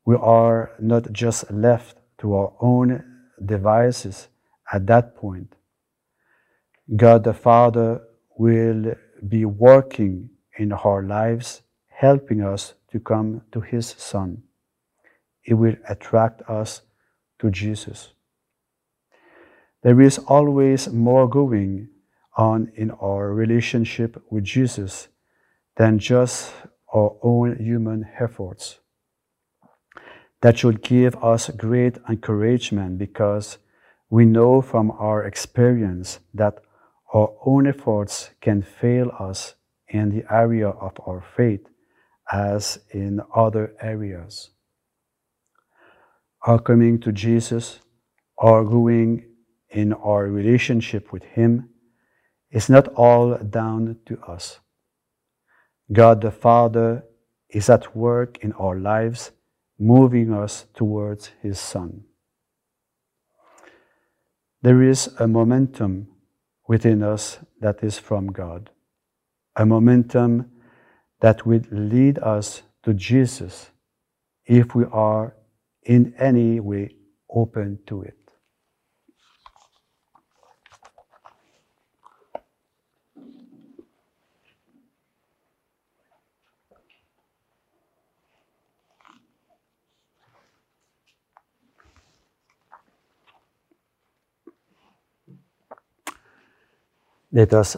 we 0.05 0.15
are 0.15 0.71
not 0.79 1.11
just 1.11 1.51
left 1.51 1.97
to 2.19 2.33
our 2.33 2.53
own 2.61 3.03
devices 3.45 4.29
at 4.71 4.87
that 4.87 5.17
point, 5.17 5.55
God 6.95 7.25
the 7.25 7.33
Father 7.33 8.01
will 8.37 8.95
be 9.27 9.43
working 9.43 10.29
in 10.57 10.71
our 10.71 11.03
lives, 11.03 11.61
helping 11.89 12.41
us 12.41 12.73
to 12.91 12.99
come 12.99 13.41
to 13.51 13.61
His 13.61 13.87
Son. 13.97 14.43
It 15.43 15.55
will 15.55 15.75
attract 15.87 16.41
us 16.49 16.81
to 17.39 17.49
Jesus. 17.49 18.13
There 19.83 19.99
is 20.01 20.19
always 20.19 20.87
more 20.89 21.27
going 21.27 21.89
on 22.37 22.71
in 22.75 22.91
our 22.91 23.33
relationship 23.33 24.21
with 24.29 24.43
Jesus 24.43 25.07
than 25.77 25.99
just 25.99 26.53
our 26.93 27.15
own 27.23 27.57
human 27.57 28.07
efforts. 28.19 28.79
That 30.41 30.57
should 30.57 30.81
give 30.81 31.15
us 31.23 31.49
great 31.49 31.97
encouragement 32.09 32.97
because 32.97 33.57
we 34.09 34.25
know 34.25 34.61
from 34.61 34.91
our 34.91 35.23
experience 35.23 36.19
that 36.33 36.59
our 37.13 37.33
own 37.45 37.67
efforts 37.67 38.31
can 38.41 38.61
fail 38.61 39.11
us 39.19 39.55
in 39.91 40.09
the 40.09 40.23
area 40.33 40.69
of 40.69 40.93
our 41.07 41.23
faith 41.35 41.65
as 42.31 42.79
in 42.91 43.21
other 43.35 43.75
areas. 43.81 44.51
Our 46.43 46.59
coming 46.59 46.99
to 47.01 47.11
Jesus, 47.11 47.79
our 48.37 48.63
growing 48.63 49.25
in 49.69 49.93
our 49.93 50.27
relationship 50.27 51.11
with 51.13 51.23
Him, 51.23 51.69
is 52.51 52.69
not 52.69 52.87
all 52.89 53.37
down 53.37 53.97
to 54.07 54.19
us. 54.21 54.59
God 55.91 56.21
the 56.21 56.31
Father 56.31 57.03
is 57.49 57.69
at 57.69 57.95
work 57.95 58.37
in 58.39 58.53
our 58.53 58.79
lives, 58.79 59.31
moving 59.77 60.33
us 60.33 60.65
towards 60.73 61.31
His 61.41 61.59
Son. 61.59 62.05
There 64.61 64.81
is 64.81 65.09
a 65.19 65.27
momentum 65.27 66.07
within 66.67 67.03
us 67.03 67.39
that 67.59 67.83
is 67.83 67.99
from 67.99 68.27
God, 68.27 68.69
a 69.55 69.65
momentum 69.65 70.51
that 71.21 71.45
will 71.45 71.63
lead 71.71 72.19
us 72.19 72.63
to 72.83 72.93
Jesus 72.93 73.71
if 74.45 74.75
we 74.75 74.85
are 74.91 75.35
in 75.83 76.13
any 76.17 76.59
way 76.59 76.95
open 77.29 77.79
to 77.87 78.01
it. 78.03 78.17
Let 97.31 97.53
us 97.53 97.77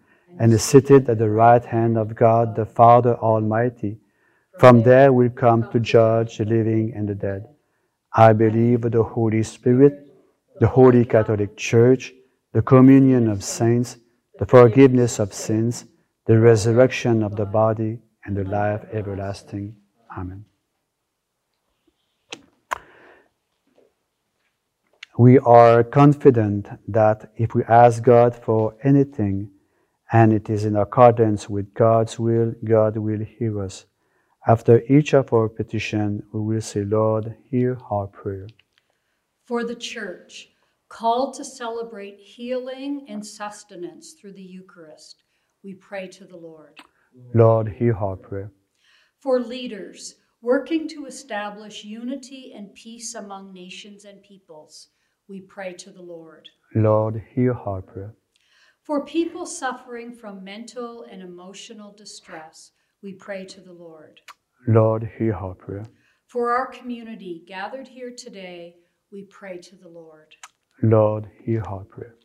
and 0.39 0.53
is 0.53 0.63
seated 0.63 1.09
at 1.09 1.17
the 1.17 1.29
right 1.29 1.63
hand 1.63 1.97
of 1.97 2.15
God 2.15 2.55
the 2.55 2.65
Father 2.65 3.15
Almighty. 3.15 3.97
From 4.59 4.83
there 4.83 5.11
will 5.13 5.29
come 5.29 5.69
to 5.71 5.79
judge 5.79 6.37
the 6.37 6.45
living 6.45 6.93
and 6.95 7.07
the 7.07 7.15
dead. 7.15 7.45
I 8.13 8.33
believe 8.33 8.81
the 8.81 9.03
Holy 9.03 9.43
Spirit, 9.43 9.93
the 10.59 10.67
Holy 10.67 11.05
Catholic 11.05 11.55
Church, 11.57 12.13
the 12.53 12.61
communion 12.61 13.27
of 13.27 13.43
saints, 13.43 13.97
the 14.39 14.45
forgiveness 14.45 15.19
of 15.19 15.33
sins, 15.33 15.85
the 16.25 16.39
resurrection 16.39 17.23
of 17.23 17.35
the 17.35 17.45
body, 17.45 17.99
and 18.25 18.35
the 18.35 18.43
life 18.43 18.83
everlasting. 18.91 19.75
Amen. 20.17 20.45
we 25.21 25.37
are 25.39 25.83
confident 25.83 26.67
that 26.87 27.31
if 27.35 27.53
we 27.53 27.63
ask 27.65 28.01
God 28.01 28.35
for 28.35 28.75
anything 28.83 29.51
and 30.11 30.33
it 30.33 30.49
is 30.49 30.65
in 30.65 30.75
accordance 30.75 31.49
with 31.49 31.73
God's 31.73 32.19
will, 32.19 32.53
God 32.63 32.97
will 32.97 33.21
hear 33.21 33.63
us. 33.63 33.85
After 34.47 34.81
each 34.89 35.13
of 35.13 35.31
our 35.31 35.47
petition, 35.47 36.23
we 36.33 36.41
will 36.41 36.61
say, 36.61 36.83
Lord, 36.83 37.35
hear 37.49 37.77
our 37.89 38.07
prayer. 38.07 38.47
For 39.45 39.63
the 39.63 39.75
church, 39.75 40.49
called 40.89 41.35
to 41.35 41.45
celebrate 41.45 42.19
healing 42.19 43.05
and 43.07 43.25
sustenance 43.25 44.13
through 44.13 44.33
the 44.33 44.41
Eucharist, 44.41 45.23
we 45.63 45.75
pray 45.75 46.07
to 46.07 46.25
the 46.25 46.35
Lord. 46.35 46.79
Lord, 47.33 47.69
hear 47.69 47.95
our 47.95 48.15
prayer. 48.15 48.51
For 49.19 49.39
leaders, 49.39 50.15
working 50.41 50.87
to 50.89 51.05
establish 51.05 51.85
unity 51.85 52.53
and 52.55 52.73
peace 52.73 53.15
among 53.15 53.53
nations 53.53 54.05
and 54.05 54.21
peoples, 54.23 54.89
we 55.29 55.41
pray 55.41 55.73
to 55.73 55.91
the 55.91 56.01
Lord. 56.01 56.49
Lord, 56.75 57.23
hear 57.33 57.53
our 57.53 57.81
prayer. 57.81 58.15
For 58.83 59.05
people 59.05 59.45
suffering 59.45 60.11
from 60.11 60.43
mental 60.43 61.05
and 61.09 61.21
emotional 61.21 61.93
distress, 61.93 62.71
we 63.03 63.13
pray 63.13 63.45
to 63.45 63.61
the 63.61 63.73
Lord. 63.73 64.21
Lord, 64.67 65.09
hear 65.17 65.35
our 65.35 65.53
prayer. 65.53 65.85
For 66.27 66.51
our 66.51 66.65
community 66.65 67.43
gathered 67.47 67.87
here 67.87 68.11
today, 68.15 68.77
we 69.11 69.25
pray 69.25 69.59
to 69.59 69.75
the 69.75 69.87
Lord. 69.87 70.35
Lord, 70.81 71.29
hear 71.45 71.63
our 71.67 71.83
prayer. 71.83 72.15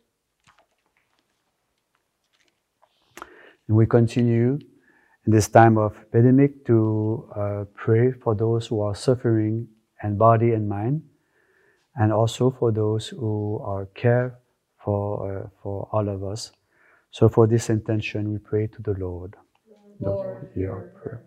And 3.69 3.77
we 3.77 3.85
continue 3.85 4.59
in 5.27 5.33
this 5.33 5.49
time 5.49 5.77
of 5.77 5.93
pandemic 6.11 6.65
to 6.67 7.29
uh, 7.37 7.65
pray 7.75 8.13
for 8.13 8.35
those 8.35 8.67
who 8.69 8.81
are 8.81 8.95
suffering 8.95 9.69
in 10.03 10.17
body 10.17 10.53
and 10.53 10.69
mind 10.69 11.03
and 11.97 12.13
also 12.13 12.51
for 12.51 12.73
those 12.73 13.09
who 13.09 13.61
are 13.63 13.87
care 13.87 14.39
for, 14.87 15.43
uh, 15.43 15.49
for 15.63 15.89
all 15.93 16.09
of 16.09 16.23
us. 16.23 16.53
So 17.11 17.29
for 17.29 17.47
this 17.49 17.71
intention, 17.71 18.33
we 18.33 18.39
pray 18.39 18.69
to 18.69 18.83
the 18.83 18.95
Lord. 18.99 19.35
Lord, 20.01 20.49
hear 20.55 20.71
our 20.73 20.93
prayer. 21.03 21.23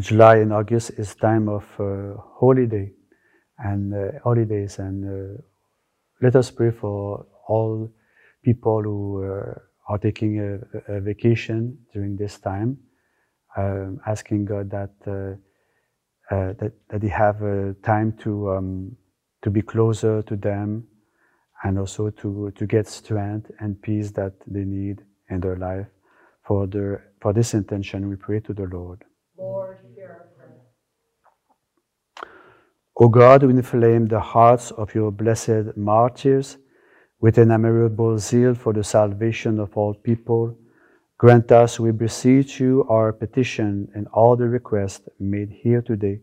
July 0.00 0.36
and 0.36 0.52
August 0.52 0.90
is 0.98 1.14
time 1.14 1.48
of 1.48 1.64
uh, 1.78 2.20
holiday 2.38 2.92
and 3.58 3.94
uh, 3.94 4.18
holidays, 4.22 4.78
and 4.78 4.98
uh, 5.04 5.42
let 6.22 6.36
us 6.36 6.50
pray 6.50 6.70
for 6.70 7.26
all 7.48 7.90
people 8.44 8.82
who 8.82 9.24
uh, 9.24 9.54
are 9.88 9.98
taking 9.98 10.38
a, 10.38 10.94
a, 10.96 11.00
vacation 11.00 11.78
during 11.92 12.16
this 12.16 12.38
time, 12.38 12.78
um, 13.56 14.00
asking 14.06 14.44
God 14.44 14.70
that 14.70 14.94
uh, 15.06 15.36
uh, 16.30 16.52
that, 16.60 16.72
that 16.88 17.00
they 17.00 17.08
have 17.08 17.42
uh, 17.42 17.72
time 17.82 18.12
to, 18.22 18.50
um, 18.52 18.96
to 19.42 19.50
be 19.50 19.60
closer 19.60 20.22
to 20.22 20.36
them 20.36 20.86
and 21.64 21.78
also 21.78 22.10
to, 22.10 22.52
to 22.56 22.66
get 22.66 22.86
strength 22.86 23.50
and 23.60 23.80
peace 23.82 24.10
that 24.12 24.32
they 24.46 24.64
need 24.64 25.02
in 25.28 25.40
their 25.40 25.56
life. 25.56 25.86
For, 26.46 26.66
their, 26.66 27.12
for 27.20 27.32
this 27.32 27.54
intention, 27.54 28.08
we 28.08 28.16
pray 28.16 28.40
to 28.40 28.52
the 28.52 28.64
Lord. 28.64 29.04
Lord, 29.36 29.78
hear 29.94 30.08
our 30.08 30.26
prayer. 30.36 32.30
O 32.98 33.08
God, 33.08 33.42
who 33.42 33.50
inflame 33.50 34.08
the 34.08 34.20
hearts 34.20 34.70
of 34.72 34.94
your 34.94 35.12
blessed 35.12 35.76
martyrs 35.76 36.58
with 37.20 37.38
an 37.38 37.50
admirable 37.50 38.18
zeal 38.18 38.54
for 38.54 38.72
the 38.72 38.82
salvation 38.82 39.60
of 39.60 39.76
all 39.76 39.94
people, 39.94 40.56
Grant 41.20 41.52
us, 41.52 41.78
we 41.78 41.90
beseech 41.90 42.58
you, 42.60 42.86
our 42.88 43.12
petition 43.12 43.86
and 43.94 44.08
all 44.08 44.36
the 44.36 44.48
requests 44.48 45.06
made 45.18 45.50
here 45.50 45.82
today, 45.82 46.22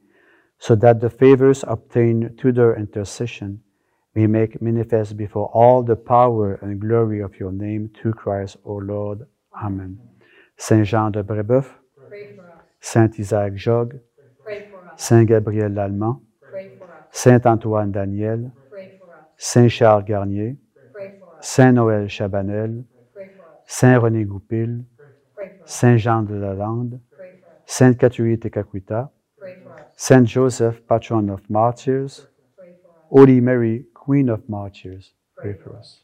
so 0.57 0.73
that 0.73 0.99
the 0.99 1.07
favors 1.07 1.63
obtained 1.67 2.35
through 2.39 2.53
their 2.53 2.75
intercession 2.75 3.61
may 4.17 4.25
make 4.25 4.59
manifest 4.63 5.15
before 5.15 5.47
all 5.53 5.83
the 5.83 5.95
power 5.95 6.55
and 6.63 6.81
glory 6.81 7.19
of 7.21 7.39
your 7.39 7.51
name 7.51 7.87
through 7.95 8.13
Christ, 8.13 8.57
O 8.65 8.73
Lord. 8.77 9.27
Amen. 9.63 9.99
Saint 10.57 10.87
Jean 10.87 11.11
de 11.11 11.21
Brébeuf, 11.21 11.67
Saint 12.79 13.11
Isaac 13.19 13.55
Jogues, 13.55 13.99
Saint 14.95 15.27
Gabriel 15.27 15.69
Lallemand, 15.69 16.19
Saint 17.11 17.45
Antoine 17.45 17.91
Daniel, 17.91 18.51
Saint 19.37 19.69
Charles 19.69 20.03
Garnier, 20.03 20.57
Saint 21.39 21.73
Noël 21.73 22.09
Chabanel, 22.09 22.83
Saint 23.67 23.99
René 23.99 24.25
Goupil, 24.25 24.83
Saint 25.65 25.97
Jean 25.97 26.23
de 26.23 26.33
la 26.33 26.55
Lande, 26.55 26.99
Sainte 27.67 27.99
Catherine 27.99 28.37
Tekakwita, 28.37 29.11
Saint 29.95 30.25
Joseph, 30.25 30.81
patron 30.87 31.29
of 31.29 31.47
martyrs, 31.51 32.25
Holy 33.11 33.39
Mary, 33.39 33.85
Queen 34.07 34.29
of 34.29 34.47
Martyrs, 34.47 35.11
pray 35.35 35.51
for 35.51 35.75
us. 35.75 35.97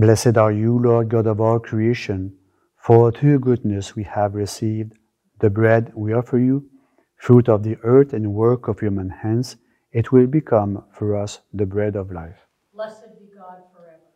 Blessed 0.00 0.38
are 0.38 0.50
you, 0.50 0.78
Lord 0.78 1.10
God 1.10 1.26
of 1.26 1.42
all 1.42 1.58
creation, 1.58 2.32
for 2.74 3.12
through 3.12 3.30
your 3.32 3.38
goodness 3.38 3.94
we 3.94 4.04
have 4.04 4.34
received 4.34 4.94
the 5.40 5.50
bread 5.50 5.92
we 5.94 6.14
offer 6.14 6.38
you, 6.38 6.70
fruit 7.16 7.50
of 7.50 7.62
the 7.62 7.76
earth 7.82 8.14
and 8.14 8.32
work 8.32 8.66
of 8.66 8.80
human 8.80 9.10
hands. 9.10 9.56
It 9.92 10.10
will 10.10 10.26
become 10.26 10.84
for 10.90 11.14
us 11.14 11.40
the 11.52 11.66
bread 11.66 11.96
of 11.96 12.10
life. 12.10 12.38
Blessed 12.72 13.12
be 13.18 13.26
God 13.36 13.60
forever. 13.74 14.08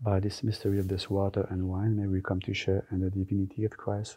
By 0.00 0.18
this 0.20 0.42
mystery 0.42 0.78
of 0.78 0.88
this 0.88 1.10
water 1.10 1.46
and 1.50 1.68
wine, 1.68 1.94
may 1.94 2.06
we 2.06 2.22
come 2.22 2.40
to 2.40 2.54
share 2.54 2.86
in 2.90 3.00
the 3.00 3.10
divinity 3.10 3.66
of 3.66 3.76
Christ, 3.76 4.16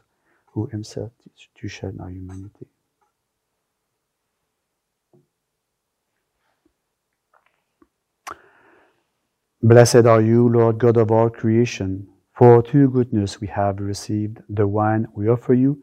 who 0.54 0.68
himself 0.68 1.12
to 1.60 1.68
shed 1.68 1.98
our 2.00 2.10
humanity. 2.10 2.68
Blessed 9.66 10.06
are 10.06 10.22
you, 10.22 10.48
Lord 10.48 10.78
God 10.78 10.96
of 10.96 11.10
all 11.10 11.28
creation, 11.28 12.08
for 12.34 12.62
through 12.62 12.92
goodness 12.92 13.42
we 13.42 13.48
have 13.48 13.80
received 13.80 14.44
the 14.48 14.68
wine 14.68 15.08
we 15.16 15.28
offer 15.28 15.56
you, 15.56 15.82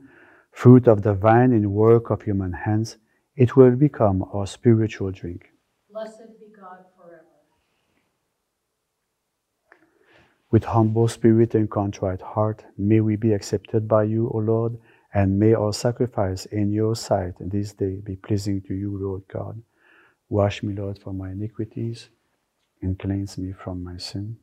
fruit 0.53 0.87
of 0.87 1.03
the 1.03 1.15
vine 1.15 1.53
and 1.53 1.73
work 1.73 2.09
of 2.09 2.23
human 2.23 2.53
hands. 2.53 2.99
It 3.35 3.57
will 3.57 3.75
become 3.75 4.23
our 4.33 4.47
spiritual 4.47 5.11
drink. 5.11 5.51
Blessed 5.91 6.39
be 6.39 6.47
God 6.57 6.85
forever. 6.97 7.27
With 10.53 10.63
humble 10.63 11.09
spirit 11.09 11.57
and 11.57 11.69
contrite 11.69 12.23
heart, 12.23 12.65
may 12.79 13.01
we 13.01 13.17
be 13.17 13.33
accepted 13.33 13.89
by 13.89 14.05
you, 14.05 14.31
O 14.33 14.39
Lord, 14.39 14.79
and 15.13 15.41
may 15.41 15.55
our 15.55 15.73
sacrifice 15.73 16.45
in 16.45 16.71
your 16.71 16.95
sight 16.95 17.35
this 17.41 17.73
day 17.73 17.97
be 17.97 18.15
pleasing 18.15 18.63
to 18.69 18.75
you, 18.75 18.97
Lord 18.97 19.23
God. 19.27 19.61
Wash 20.29 20.63
me, 20.63 20.73
Lord, 20.73 21.01
from 21.01 21.19
my 21.19 21.33
iniquities 21.33 22.11
and 22.83 22.99
cleanse 22.99 23.39
me 23.39 23.53
from 23.53 23.83
my 23.83 23.97
sin. 23.97 24.37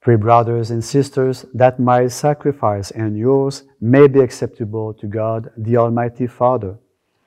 Pray, 0.00 0.16
brothers 0.16 0.70
and 0.70 0.82
sisters, 0.82 1.44
that 1.52 1.78
my 1.78 2.08
sacrifice 2.08 2.90
and 2.90 3.18
yours 3.18 3.64
may 3.82 4.08
be 4.08 4.20
acceptable 4.20 4.94
to 4.94 5.06
God, 5.06 5.50
the 5.58 5.76
Almighty 5.76 6.26
Father. 6.26 6.78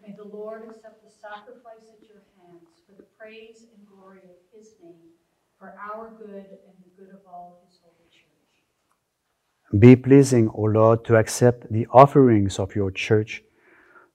May 0.02 0.16
the 0.18 0.24
Lord 0.24 0.64
accept 0.64 1.04
the 1.04 1.12
sacrifice 1.12 1.86
at 1.94 2.02
your 2.10 2.24
hands 2.34 2.82
for 2.88 2.96
the 2.98 3.06
praise 3.20 3.68
and 3.78 3.86
glory 3.88 4.22
of 4.26 4.60
his 4.60 4.74
name, 4.82 5.14
for 5.60 5.76
our 5.80 6.16
good 6.18 6.50
and 6.66 6.76
the 6.84 6.90
good 6.98 7.14
of 7.14 7.22
all 7.28 7.62
his 7.64 7.78
holy. 7.84 8.03
Be 9.78 9.96
pleasing, 9.96 10.50
O 10.54 10.64
Lord, 10.64 11.04
to 11.06 11.16
accept 11.16 11.72
the 11.72 11.88
offerings 11.92 12.60
of 12.60 12.76
your 12.76 12.92
church, 12.92 13.44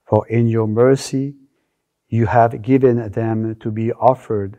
for 0.09 0.27
in 0.29 0.47
your 0.47 0.68
mercy 0.68 1.35
you 2.09 2.27
have 2.27 2.62
given 2.62 3.11
them 3.11 3.57
to 3.57 3.71
be 3.71 3.92
offered, 3.92 4.59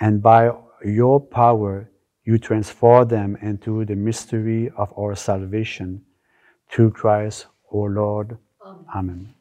and 0.00 0.22
by 0.22 0.50
your 0.84 1.20
power 1.20 1.90
you 2.24 2.38
transform 2.38 3.08
them 3.08 3.36
into 3.42 3.84
the 3.84 3.94
mystery 3.94 4.70
of 4.76 4.92
our 4.98 5.14
salvation. 5.14 6.02
Through 6.70 6.92
Christ, 6.92 7.46
O 7.70 7.80
Lord. 7.80 8.38
Amen. 8.64 8.86
Amen. 8.94 9.34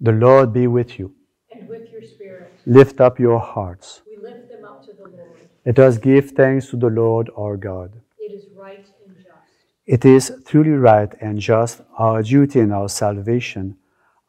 The 0.00 0.12
Lord 0.12 0.52
be 0.52 0.66
with 0.66 0.98
you. 0.98 1.14
And 1.52 1.68
with 1.68 1.90
your 1.92 2.02
spirit, 2.02 2.52
Lift 2.66 3.00
up 3.00 3.18
your 3.20 3.38
hearts. 3.38 4.02
we 4.06 4.16
lift 4.16 4.48
them 4.50 4.64
up 4.64 4.84
to 4.86 4.92
the 4.92 5.02
Lord. 5.16 5.48
Let 5.66 5.78
us 5.78 5.98
give 5.98 6.30
thanks 6.30 6.68
to 6.68 6.76
the 6.76 6.88
Lord 6.88 7.30
our 7.36 7.56
God. 7.56 7.92
It 8.18 8.32
is 8.32 8.46
right 8.56 8.86
and 9.06 9.16
just. 9.16 9.26
It 9.86 10.04
is 10.04 10.32
truly 10.46 10.70
right 10.70 11.12
and 11.20 11.38
just, 11.38 11.82
our 11.98 12.22
duty 12.22 12.60
and 12.60 12.72
our 12.72 12.88
salvation, 12.88 13.76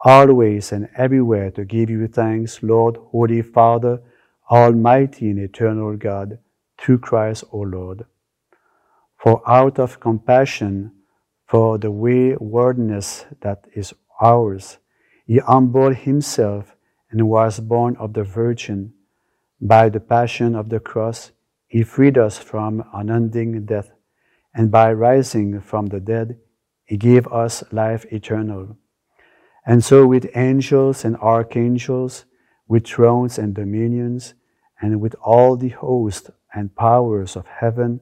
always 0.02 0.72
and 0.72 0.90
everywhere 0.98 1.52
to 1.52 1.64
give 1.64 1.90
you 1.90 2.08
thanks, 2.08 2.62
Lord, 2.64 2.98
Holy 2.98 3.42
Father, 3.42 4.02
Almighty 4.50 5.30
and 5.30 5.40
eternal 5.40 5.96
God, 5.96 6.40
through 6.78 7.00
Christ 7.00 7.46
our 7.54 7.66
Lord. 7.66 8.06
For 9.18 9.42
out 9.48 9.80
of 9.80 10.00
compassion 10.02 10.92
for 11.46 11.78
the 11.78 11.92
waywardness 11.92 13.26
that 13.42 13.68
is 13.74 13.94
ours, 14.20 14.80
he 15.32 15.38
humbled 15.38 15.96
himself 15.96 16.76
and 17.10 17.30
was 17.30 17.62
born 17.62 17.96
of 17.96 18.12
the 18.12 18.22
Virgin. 18.22 18.92
By 19.62 19.88
the 19.88 20.02
passion 20.02 20.56
of 20.56 20.68
the 20.68 20.82
cross, 20.82 21.32
he 21.68 21.84
freed 21.84 22.18
us 22.18 22.38
from 22.38 22.84
unending 22.94 23.64
death, 23.64 23.94
and 24.54 24.70
by 24.70 24.92
rising 24.92 25.62
from 25.62 25.86
the 25.86 26.02
dead, 26.02 26.38
he 26.84 26.98
gave 26.98 27.28
us 27.28 27.64
life 27.72 28.06
eternal. 28.12 28.76
And 29.66 29.82
so, 29.82 30.06
with 30.06 30.36
angels 30.36 31.06
and 31.06 31.16
archangels, 31.16 32.26
with 32.68 32.86
thrones 32.86 33.38
and 33.38 33.56
dominions, 33.56 34.34
and 34.82 35.00
with 35.00 35.16
all 35.24 35.56
the 35.56 35.70
host 35.70 36.30
and 36.54 36.76
powers 36.76 37.38
of 37.38 37.48
heaven, 37.48 38.02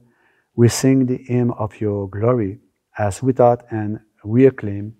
we 0.56 0.66
sing 0.66 1.06
the 1.06 1.22
hymn 1.28 1.52
of 1.52 1.80
your 1.80 2.08
glory, 2.08 2.58
as 2.98 3.22
without 3.22 3.72
end 3.72 4.00
we 4.24 4.46
acclaim, 4.46 4.96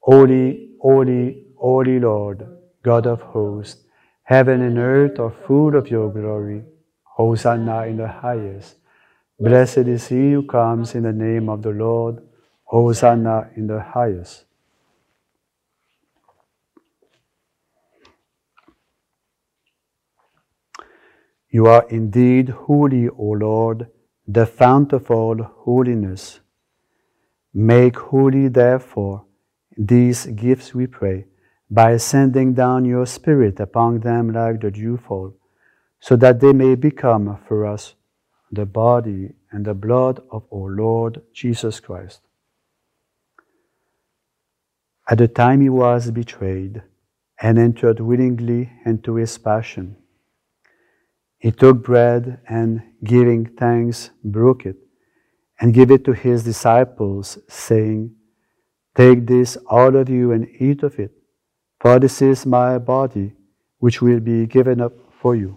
Holy, 0.00 0.70
holy, 0.80 1.44
holy 1.60 1.98
Lord, 2.00 2.46
God 2.82 3.06
of 3.06 3.20
hosts, 3.22 3.82
heaven 4.22 4.62
and 4.62 4.78
earth 4.78 5.18
are 5.18 5.30
full 5.46 5.76
of 5.76 5.90
your 5.90 6.12
glory. 6.12 6.64
Hosanna 7.04 7.86
in 7.86 7.96
the 7.96 8.08
highest. 8.08 8.76
Blessed 9.40 9.88
is 9.96 10.08
he 10.08 10.32
who 10.32 10.44
comes 10.44 10.94
in 10.94 11.02
the 11.02 11.12
name 11.12 11.48
of 11.48 11.62
the 11.62 11.70
Lord. 11.70 12.20
Hosanna 12.64 13.50
in 13.56 13.66
the 13.66 13.80
highest. 13.80 14.44
You 21.50 21.66
are 21.66 21.86
indeed 21.88 22.50
holy, 22.50 23.08
O 23.08 23.30
Lord, 23.30 23.88
the 24.26 24.46
fount 24.46 24.92
of 24.92 25.10
all 25.10 25.42
holiness. 25.42 26.40
Make 27.54 27.96
holy, 27.96 28.48
therefore, 28.48 29.24
these 29.76 30.26
gifts, 30.26 30.74
we 30.74 30.86
pray, 30.86 31.26
by 31.70 31.96
sending 31.96 32.54
down 32.54 32.84
your 32.84 33.06
Spirit 33.06 33.60
upon 33.60 34.00
them 34.00 34.32
like 34.32 34.60
the 34.60 34.70
dewfall, 34.70 35.34
so 36.00 36.16
that 36.16 36.40
they 36.40 36.52
may 36.52 36.74
become 36.74 37.38
for 37.46 37.66
us 37.66 37.94
the 38.50 38.64
body 38.64 39.34
and 39.50 39.64
the 39.64 39.74
blood 39.74 40.20
of 40.30 40.44
our 40.52 40.70
Lord 40.70 41.20
Jesus 41.32 41.80
Christ. 41.80 42.20
At 45.10 45.18
the 45.18 45.28
time 45.28 45.60
he 45.60 45.68
was 45.68 46.10
betrayed 46.10 46.82
and 47.40 47.58
entered 47.58 48.00
willingly 48.00 48.70
into 48.84 49.14
his 49.14 49.36
passion, 49.38 49.96
he 51.38 51.52
took 51.52 51.82
bread 51.82 52.40
and, 52.48 52.82
giving 53.04 53.46
thanks, 53.46 54.10
broke 54.24 54.66
it 54.66 54.76
and 55.60 55.74
gave 55.74 55.90
it 55.90 56.04
to 56.04 56.12
his 56.12 56.44
disciples, 56.44 57.38
saying, 57.48 58.14
Take 58.94 59.26
this, 59.26 59.56
all 59.68 59.96
of 59.96 60.08
you, 60.08 60.32
and 60.32 60.48
eat 60.58 60.82
of 60.82 60.98
it, 60.98 61.12
for 61.80 61.98
this 62.00 62.20
is 62.20 62.44
my 62.44 62.78
body, 62.78 63.32
which 63.78 64.02
will 64.02 64.20
be 64.20 64.46
given 64.46 64.80
up 64.80 64.92
for 65.20 65.36
you. 65.36 65.56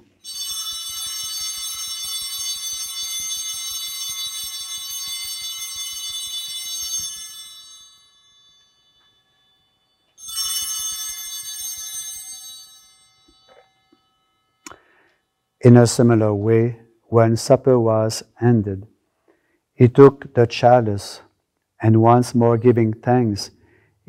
In 15.64 15.78
a 15.78 15.86
similar 15.86 16.34
way, 16.34 16.80
when 17.04 17.38
supper 17.38 17.80
was 17.80 18.24
ended, 18.42 18.88
he 19.76 19.88
took 19.88 20.34
the 20.34 20.48
chalice 20.48 21.22
and 21.80 22.02
once 22.02 22.34
more 22.34 22.58
giving 22.58 22.94
thanks, 22.94 23.52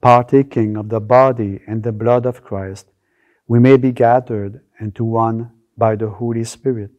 partaking 0.00 0.76
of 0.76 0.88
the 0.88 1.00
body 1.00 1.60
and 1.66 1.82
the 1.82 1.92
blood 1.92 2.26
of 2.26 2.42
Christ, 2.42 2.90
we 3.46 3.58
may 3.58 3.76
be 3.76 3.92
gathered 3.92 4.60
into 4.80 5.04
one 5.04 5.50
by 5.76 5.96
the 5.96 6.08
Holy 6.08 6.44
Spirit. 6.44 6.90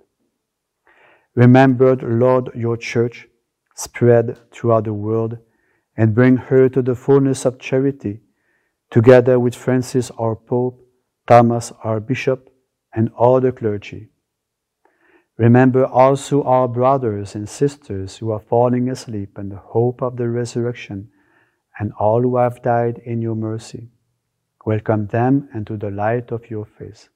Remember, 1.35 1.95
Lord, 1.95 2.51
your 2.53 2.77
church 2.77 3.27
spread 3.75 4.37
throughout 4.51 4.83
the 4.83 4.93
world 4.93 5.37
and 5.95 6.15
bring 6.15 6.37
her 6.37 6.69
to 6.69 6.81
the 6.81 6.95
fullness 6.95 7.45
of 7.45 7.59
charity, 7.59 8.21
together 8.89 9.39
with 9.39 9.55
Francis 9.55 10.11
our 10.17 10.35
Pope, 10.35 10.79
Thomas 11.27 11.71
our 11.83 11.99
Bishop, 11.99 12.49
and 12.93 13.09
all 13.17 13.39
the 13.39 13.51
clergy. 13.51 14.09
Remember 15.37 15.85
also 15.85 16.43
our 16.43 16.67
brothers 16.67 17.33
and 17.33 17.47
sisters 17.47 18.17
who 18.17 18.31
are 18.31 18.39
falling 18.39 18.89
asleep 18.89 19.37
in 19.39 19.49
the 19.49 19.55
hope 19.57 20.01
of 20.01 20.17
the 20.17 20.29
resurrection, 20.29 21.09
and 21.81 21.91
all 21.93 22.21
who 22.21 22.37
have 22.37 22.61
died 22.61 23.01
in 23.05 23.23
your 23.23 23.33
mercy. 23.35 23.89
Welcome 24.67 25.07
them 25.07 25.49
into 25.55 25.77
the 25.77 25.89
light 25.89 26.31
of 26.31 26.47
your 26.47 26.63
face. 26.63 27.09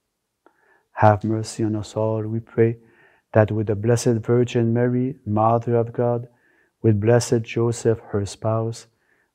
Have 0.94 1.24
mercy 1.24 1.64
on 1.64 1.76
us 1.76 1.96
all, 1.96 2.24
we 2.24 2.40
pray, 2.40 2.78
that 3.34 3.52
with 3.52 3.68
the 3.68 3.76
Blessed 3.76 4.26
Virgin 4.32 4.74
Mary, 4.74 5.18
Mother 5.24 5.76
of 5.76 5.94
God, 5.94 6.28
with 6.82 7.00
blessed 7.00 7.44
Joseph, 7.44 8.00
her 8.10 8.26
spouse, 8.26 8.88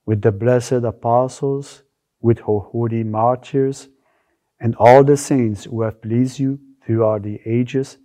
with 0.04 0.20
the 0.22 0.32
blessed 0.32 0.82
apostles, 0.94 1.84
with 2.20 2.40
her 2.40 2.58
holy 2.72 3.04
martyrs, 3.04 3.86
and 4.58 4.74
all 4.80 5.04
the 5.04 5.16
saints 5.16 5.62
who 5.62 5.82
have 5.82 6.02
pleased 6.02 6.40
you 6.40 6.58
throughout 6.84 7.22
the 7.22 7.40
ages, 7.46 7.98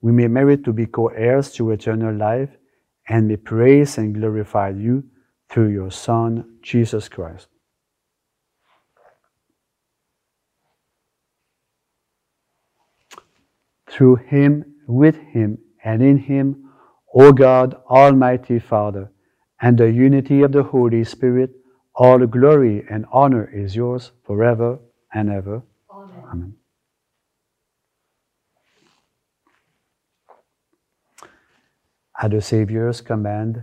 we 0.00 0.10
may 0.10 0.26
merit 0.26 0.64
to 0.64 0.72
be 0.72 0.86
co 0.86 1.06
heirs 1.06 1.52
to 1.52 1.70
eternal 1.70 2.12
life 2.12 2.50
and 3.08 3.28
may 3.28 3.36
praise 3.36 3.96
and 3.96 4.12
glorify 4.12 4.70
you 4.70 5.04
through 5.54 5.68
your 5.68 5.90
Son, 5.92 6.58
Jesus 6.62 7.08
Christ. 7.08 7.46
Through 13.88 14.16
him, 14.16 14.64
with 14.88 15.16
him, 15.16 15.58
and 15.84 16.02
in 16.02 16.18
him, 16.18 16.72
O 17.14 17.32
God, 17.32 17.76
Almighty 17.88 18.58
Father, 18.58 19.12
and 19.62 19.78
the 19.78 19.92
unity 19.92 20.42
of 20.42 20.50
the 20.50 20.64
Holy 20.64 21.04
Spirit, 21.04 21.50
all 21.94 22.18
glory 22.26 22.84
and 22.90 23.06
honor 23.12 23.48
is 23.54 23.76
yours 23.76 24.10
forever 24.24 24.80
and 25.12 25.30
ever. 25.30 25.62
Amen. 25.88 26.24
Amen. 26.32 26.54
At 32.20 32.32
the 32.32 32.40
Saviour's 32.40 33.00
command, 33.00 33.62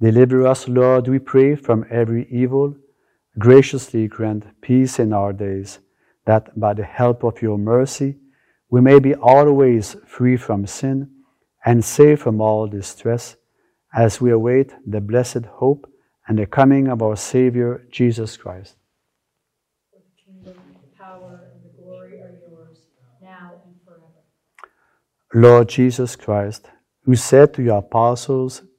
Deliver 0.00 0.46
us, 0.46 0.68
Lord, 0.68 1.08
we 1.08 1.18
pray, 1.18 1.54
from 1.56 1.86
every 1.90 2.26
evil. 2.30 2.76
Graciously 3.38 4.08
grant 4.08 4.60
peace 4.60 4.98
in 4.98 5.12
our 5.12 5.32
days, 5.32 5.78
that 6.24 6.58
by 6.58 6.74
the 6.74 6.84
help 6.84 7.24
of 7.24 7.42
your 7.42 7.58
mercy 7.58 8.16
we 8.70 8.80
may 8.80 8.98
be 8.98 9.14
always 9.14 9.96
free 10.06 10.36
from 10.36 10.66
sin 10.66 11.10
and 11.64 11.84
safe 11.84 12.20
from 12.20 12.40
all 12.40 12.66
distress, 12.66 13.36
as 13.94 14.20
we 14.20 14.30
await 14.30 14.74
the 14.86 15.00
blessed 15.00 15.46
hope 15.46 15.88
and 16.26 16.38
the 16.38 16.46
coming 16.46 16.88
of 16.88 17.02
our 17.02 17.16
Savior, 17.16 17.86
Jesus 17.90 18.36
Christ. 18.36 18.76
The 19.92 20.00
kingdom, 20.24 20.60
the 20.82 20.96
power, 20.98 21.40
and 21.52 21.62
the 21.64 21.82
glory 21.82 22.20
are 22.20 22.34
yours, 22.48 22.78
now 23.22 23.52
and 23.64 23.74
forever. 23.84 24.22
Lord 25.32 25.68
Jesus 25.68 26.16
Christ, 26.16 26.70
who 27.04 27.14
said 27.14 27.54
to 27.54 27.62
your 27.62 27.78
apostles, 27.78 28.62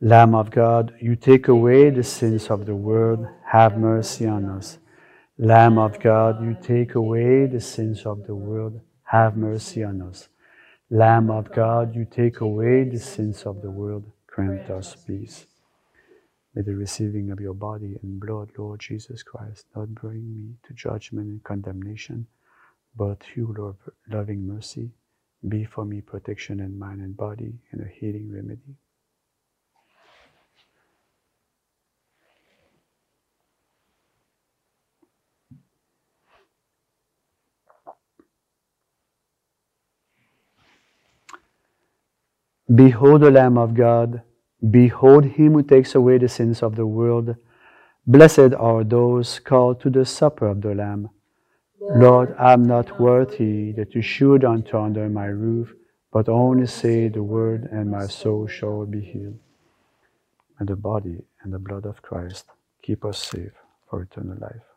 Lamb 0.00 0.32
of 0.32 0.52
God, 0.52 0.94
you 1.00 1.16
take 1.16 1.48
away 1.48 1.90
the 1.90 2.04
sins 2.04 2.50
of 2.50 2.66
the 2.66 2.74
world, 2.76 3.26
have 3.44 3.76
mercy 3.76 4.28
on 4.28 4.44
us. 4.44 4.78
Lamb 5.38 5.76
of 5.76 5.98
God, 5.98 6.40
you 6.40 6.56
take 6.62 6.94
away 6.94 7.46
the 7.46 7.60
sins 7.60 8.06
of 8.06 8.24
the 8.24 8.34
world, 8.34 8.80
have 9.02 9.36
mercy 9.36 9.82
on 9.82 10.00
us. 10.02 10.28
Lamb 10.88 11.30
of 11.30 11.52
God, 11.52 11.96
you 11.96 12.04
take 12.04 12.40
away 12.40 12.84
the 12.84 13.00
sins 13.00 13.42
of 13.42 13.60
the 13.60 13.72
world, 13.72 14.04
grant 14.28 14.70
us 14.70 14.94
peace. 14.94 15.46
May 16.54 16.62
the 16.62 16.76
receiving 16.76 17.32
of 17.32 17.40
your 17.40 17.54
body 17.54 17.96
and 18.00 18.20
blood, 18.20 18.50
Lord 18.56 18.78
Jesus 18.78 19.24
Christ, 19.24 19.66
not 19.74 19.88
bring 19.96 20.32
me 20.32 20.54
to 20.68 20.74
judgment 20.74 21.26
and 21.26 21.42
condemnation, 21.42 22.28
but 22.96 23.22
you, 23.34 23.52
Lord, 23.58 23.76
loving 24.08 24.46
mercy, 24.46 24.92
be 25.48 25.64
for 25.64 25.84
me 25.84 26.02
protection 26.02 26.60
in 26.60 26.78
mind 26.78 27.00
and 27.00 27.16
body 27.16 27.54
and 27.72 27.80
a 27.80 27.88
healing 27.88 28.30
remedy. 28.32 28.76
Behold 42.74 43.22
the 43.22 43.30
Lamb 43.30 43.56
of 43.56 43.74
God. 43.74 44.22
Behold 44.70 45.24
him 45.24 45.54
who 45.54 45.62
takes 45.62 45.94
away 45.94 46.18
the 46.18 46.28
sins 46.28 46.62
of 46.62 46.76
the 46.76 46.86
world. 46.86 47.36
Blessed 48.06 48.52
are 48.58 48.84
those 48.84 49.38
called 49.38 49.80
to 49.80 49.90
the 49.90 50.04
supper 50.04 50.46
of 50.46 50.60
the 50.60 50.74
Lamb. 50.74 51.08
Lord, 51.80 52.34
I 52.38 52.52
am 52.52 52.64
not 52.64 53.00
worthy 53.00 53.72
that 53.72 53.94
you 53.94 54.02
should 54.02 54.44
enter 54.44 54.76
under 54.76 55.08
my 55.08 55.26
roof, 55.26 55.72
but 56.12 56.28
only 56.28 56.66
say 56.66 57.08
the 57.08 57.22
word, 57.22 57.68
and 57.72 57.90
my 57.90 58.06
soul 58.06 58.46
shall 58.46 58.84
be 58.84 59.00
healed. 59.00 59.38
And 60.58 60.68
the 60.68 60.76
body 60.76 61.24
and 61.42 61.52
the 61.52 61.58
blood 61.58 61.86
of 61.86 62.02
Christ 62.02 62.46
keep 62.82 63.04
us 63.04 63.22
safe 63.22 63.52
for 63.88 64.02
eternal 64.02 64.36
life. 64.40 64.67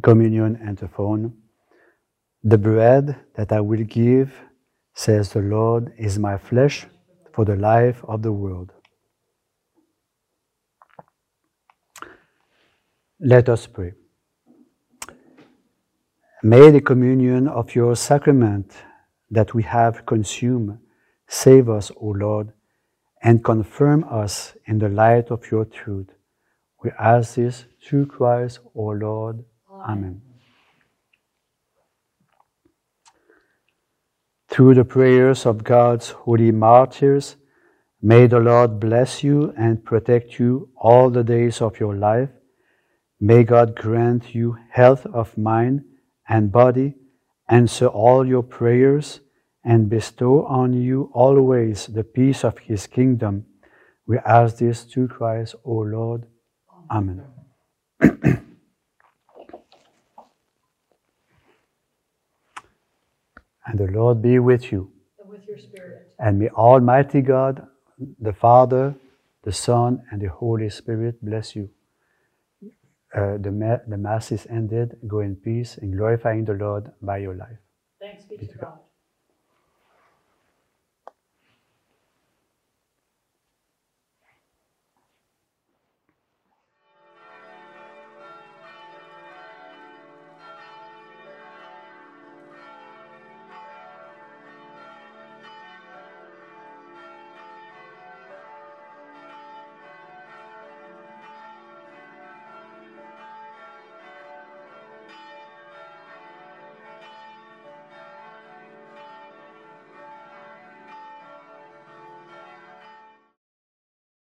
Communion 0.00 0.56
antiphon. 0.66 1.34
The 2.44 2.58
bread 2.58 3.16
that 3.34 3.52
I 3.52 3.60
will 3.60 3.84
give, 3.84 4.32
says 4.94 5.32
the 5.32 5.40
Lord, 5.40 5.92
is 5.98 6.18
my 6.18 6.38
flesh 6.38 6.86
for 7.32 7.44
the 7.44 7.56
life 7.56 8.04
of 8.04 8.22
the 8.22 8.32
world. 8.32 8.72
Let 13.20 13.48
us 13.48 13.66
pray. 13.66 13.92
May 16.42 16.70
the 16.70 16.80
communion 16.80 17.46
of 17.46 17.74
your 17.74 17.94
sacrament 17.94 18.72
that 19.30 19.54
we 19.54 19.62
have 19.62 20.04
consumed 20.06 20.78
save 21.28 21.70
us, 21.70 21.90
O 21.96 22.08
Lord, 22.08 22.52
and 23.22 23.44
confirm 23.44 24.04
us 24.10 24.56
in 24.66 24.78
the 24.78 24.88
light 24.88 25.30
of 25.30 25.48
your 25.50 25.64
truth. 25.64 26.08
We 26.82 26.90
ask 26.98 27.36
this 27.36 27.64
through 27.80 28.06
Christ, 28.06 28.58
O 28.74 28.86
Lord. 28.86 29.44
Amen. 29.88 30.22
Through 34.48 34.74
the 34.74 34.84
prayers 34.84 35.46
of 35.46 35.64
God's 35.64 36.10
holy 36.10 36.52
martyrs, 36.52 37.36
may 38.02 38.26
the 38.26 38.38
Lord 38.38 38.78
bless 38.78 39.24
you 39.24 39.54
and 39.56 39.82
protect 39.82 40.38
you 40.38 40.68
all 40.76 41.08
the 41.08 41.24
days 41.24 41.62
of 41.62 41.80
your 41.80 41.96
life. 41.96 42.28
May 43.18 43.44
God 43.44 43.74
grant 43.76 44.34
you 44.34 44.58
health 44.70 45.06
of 45.06 45.38
mind 45.38 45.84
and 46.28 46.52
body, 46.52 46.96
answer 47.48 47.86
all 47.86 48.26
your 48.26 48.42
prayers, 48.42 49.20
and 49.64 49.88
bestow 49.88 50.44
on 50.46 50.72
you 50.72 51.10
always 51.14 51.86
the 51.86 52.04
peace 52.04 52.44
of 52.44 52.58
his 52.58 52.86
kingdom. 52.86 53.46
We 54.06 54.18
ask 54.18 54.58
this 54.58 54.82
through 54.82 55.08
Christ, 55.08 55.54
O 55.64 55.72
Lord. 55.72 56.26
Amen. 56.90 57.24
And 63.66 63.78
the 63.78 63.86
Lord 63.86 64.22
be 64.22 64.38
with 64.38 64.72
you. 64.72 64.90
And 65.20 65.30
with 65.30 65.46
your 65.46 65.58
spirit. 65.58 66.14
And 66.18 66.38
may 66.38 66.48
Almighty 66.50 67.20
God, 67.20 67.66
the 68.20 68.32
Father, 68.32 68.94
the 69.44 69.52
Son, 69.52 70.02
and 70.10 70.20
the 70.20 70.28
Holy 70.28 70.70
Spirit 70.70 71.24
bless 71.24 71.56
you. 71.56 71.70
Uh, 73.14 73.36
the, 73.38 73.50
ma- 73.50 73.78
the 73.86 73.98
Mass 73.98 74.32
is 74.32 74.46
ended. 74.48 74.96
Go 75.06 75.20
in 75.20 75.36
peace 75.36 75.78
in 75.78 75.96
glorifying 75.96 76.44
the 76.44 76.54
Lord 76.54 76.92
by 77.02 77.18
your 77.18 77.34
life. 77.34 77.58
Thanks 78.00 78.24
be 78.24 78.38
to 78.38 78.58
God. 78.58 78.81